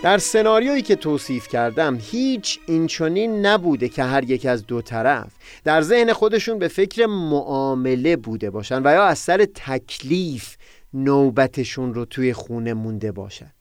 در 0.03 0.17
سناریویی 0.17 0.81
که 0.81 0.95
توصیف 0.95 1.47
کردم 1.47 1.97
هیچ 2.01 2.59
اینچنین 2.67 3.45
نبوده 3.45 3.89
که 3.89 4.03
هر 4.03 4.23
یک 4.23 4.45
از 4.45 4.65
دو 4.65 4.81
طرف 4.81 5.31
در 5.63 5.81
ذهن 5.81 6.13
خودشون 6.13 6.59
به 6.59 6.67
فکر 6.67 7.05
معامله 7.05 8.15
بوده 8.15 8.49
باشن 8.49 8.81
و 8.85 8.93
یا 8.93 9.03
از 9.03 9.19
سر 9.19 9.45
تکلیف 9.55 10.55
نوبتشون 10.93 11.93
رو 11.93 12.05
توی 12.05 12.33
خونه 12.33 12.73
مونده 12.73 13.11
باشن. 13.11 13.51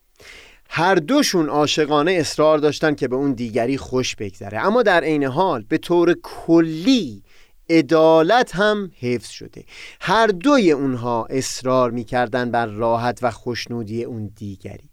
هر 0.69 0.95
دوشون 0.95 1.49
عاشقانه 1.49 2.13
اصرار 2.13 2.59
داشتن 2.59 2.95
که 2.95 3.09
به 3.09 3.17
اون 3.17 3.33
دیگری 3.33 3.79
خوش 3.79 4.17
بگذره. 4.17 4.67
اما 4.67 4.83
در 4.83 5.05
عین 5.05 5.25
حال 5.25 5.65
به 5.69 5.79
طور 5.79 6.17
کلی 6.23 7.23
عدالت 7.71 8.57
هم 8.57 8.91
حفظ 9.01 9.29
شده. 9.29 9.65
هر 10.01 10.27
دوی 10.27 10.73
اونها 10.73 11.27
اصرار 11.31 11.91
می‌کردن 11.91 12.51
بر 12.51 12.67
راحت 12.67 13.19
و 13.23 13.31
خوشنودی 13.31 14.05
اون 14.05 14.33
دیگری. 14.37 14.88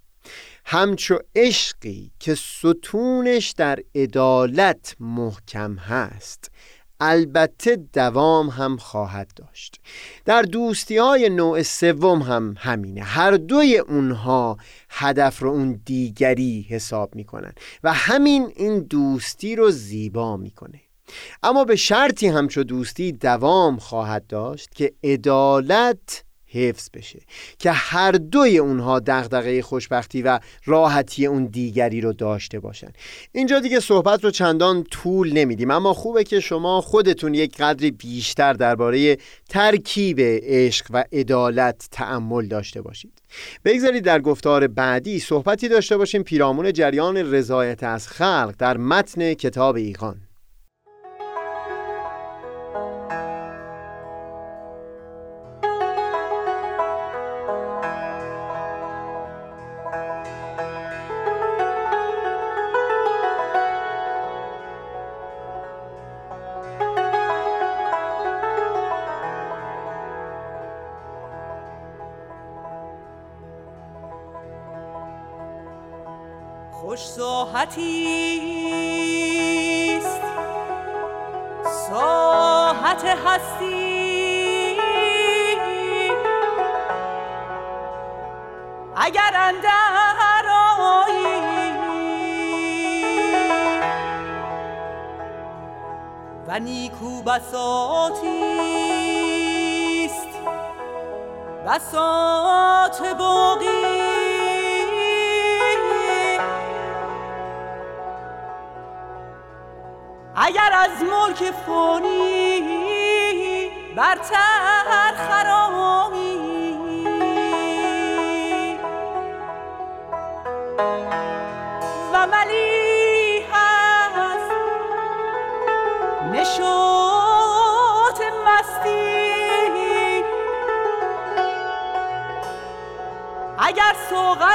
همچو 0.67 1.19
عشقی 1.35 2.11
که 2.19 2.35
ستونش 2.35 3.51
در 3.51 3.79
عدالت 3.95 4.95
محکم 4.99 5.75
هست. 5.75 6.51
البته 6.99 7.75
دوام 7.93 8.49
هم 8.49 8.77
خواهد 8.77 9.31
داشت. 9.35 9.79
در 10.25 10.41
دوستی 10.41 10.97
های 10.97 11.29
نوع 11.29 11.61
سوم 11.61 12.21
هم 12.21 12.55
همینه. 12.57 13.03
هر 13.03 13.31
دوی 13.31 13.77
اونها 13.77 14.57
هدف 14.89 15.39
رو 15.39 15.49
اون 15.49 15.81
دیگری 15.85 16.67
حساب 16.69 17.15
می‌کنن 17.15 17.53
و 17.83 17.93
همین 17.93 18.53
این 18.55 18.79
دوستی 18.79 19.55
رو 19.55 19.71
زیبا 19.71 20.37
می‌کنه. 20.37 20.81
اما 21.43 21.63
به 21.63 21.75
شرطی 21.75 22.27
همچو 22.27 22.63
دوستی 22.63 23.11
دوام 23.11 23.77
خواهد 23.77 24.27
داشت 24.27 24.75
که 24.75 24.93
عدالت 25.03 26.24
حفظ 26.55 26.89
بشه 26.93 27.19
که 27.59 27.71
هر 27.71 28.11
دوی 28.11 28.57
اونها 28.57 28.99
دغدغه 28.99 29.61
خوشبختی 29.61 30.21
و 30.21 30.39
راحتی 30.65 31.25
اون 31.25 31.45
دیگری 31.45 32.01
رو 32.01 32.13
داشته 32.13 32.59
باشن. 32.59 32.91
اینجا 33.31 33.59
دیگه 33.59 33.79
صحبت 33.79 34.23
رو 34.23 34.31
چندان 34.31 34.83
طول 34.83 35.33
نمیدیم 35.33 35.71
اما 35.71 35.93
خوبه 35.93 36.23
که 36.23 36.39
شما 36.39 36.81
خودتون 36.81 37.33
یک 37.33 37.57
قدری 37.57 37.91
بیشتر 37.91 38.53
درباره 38.53 39.17
ترکیب 39.49 40.17
عشق 40.19 40.85
و 40.89 41.03
عدالت 41.11 41.87
تأمل 41.91 42.47
داشته 42.47 42.81
باشید. 42.81 43.21
بگذارید 43.65 44.03
در 44.03 44.21
گفتار 44.21 44.67
بعدی 44.67 45.19
صحبتی 45.19 45.67
داشته 45.67 45.97
باشیم 45.97 46.23
پیرامون 46.23 46.73
جریان 46.73 47.17
رضایت 47.17 47.83
از 47.83 48.07
خلق 48.07 48.55
در 48.59 48.77
متن 48.77 49.33
کتاب 49.33 49.75
ایقان. 49.75 50.24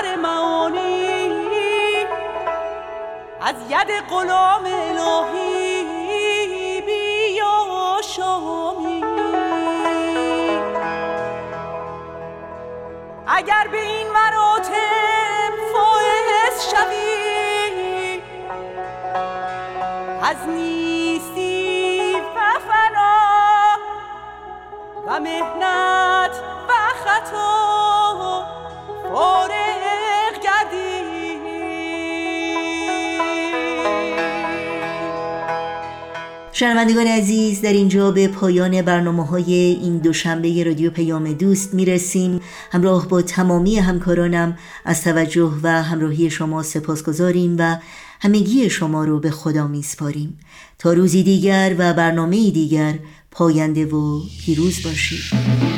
سوغر 0.01 0.17
معانی 0.17 1.37
از 3.41 3.55
ید 3.71 3.91
غلام 4.11 4.65
الهی 4.65 5.81
اگر 13.27 13.69
به 13.73 13.81
این 13.81 14.07
مراتب 14.11 15.53
فائز 15.73 16.71
شوی 16.71 18.23
از 20.23 20.49
نیستی 20.49 22.15
و 22.15 22.59
فنا 22.69 23.77
و 25.07 25.21
مهنت 25.21 26.43
و 26.69 26.73
خطا 27.05 27.60
شنوندگان 36.61 37.07
عزیز 37.07 37.61
در 37.61 37.73
اینجا 37.73 38.11
به 38.11 38.29
پایان 38.29 38.83
برنامه 38.83 39.27
های 39.27 39.55
این 39.55 39.99
دوشنبه 39.99 40.65
رادیو 40.65 40.91
پیام 40.91 41.33
دوست 41.33 41.75
می‌رسیم. 41.75 42.41
همراه 42.73 43.09
با 43.09 43.23
تمامی 43.23 43.77
همکارانم 43.77 44.59
از 44.85 45.05
توجه 45.05 45.53
و 45.63 45.83
همراهی 45.83 46.31
شما 46.31 46.63
سپاس 46.63 47.03
گذاریم 47.03 47.57
و 47.59 47.77
همگی 48.21 48.71
شما 48.71 49.05
رو 49.05 49.21
به 49.21 49.31
خدا 49.31 49.67
میسپاریم. 49.67 50.39
تا 50.79 50.93
روزی 50.93 51.23
دیگر 51.23 51.75
و 51.79 51.95
برنامه 51.95 52.51
دیگر 52.51 52.99
پاینده 53.31 53.87
و 53.87 54.21
پیروز 54.45 54.83
باشید. 54.85 55.70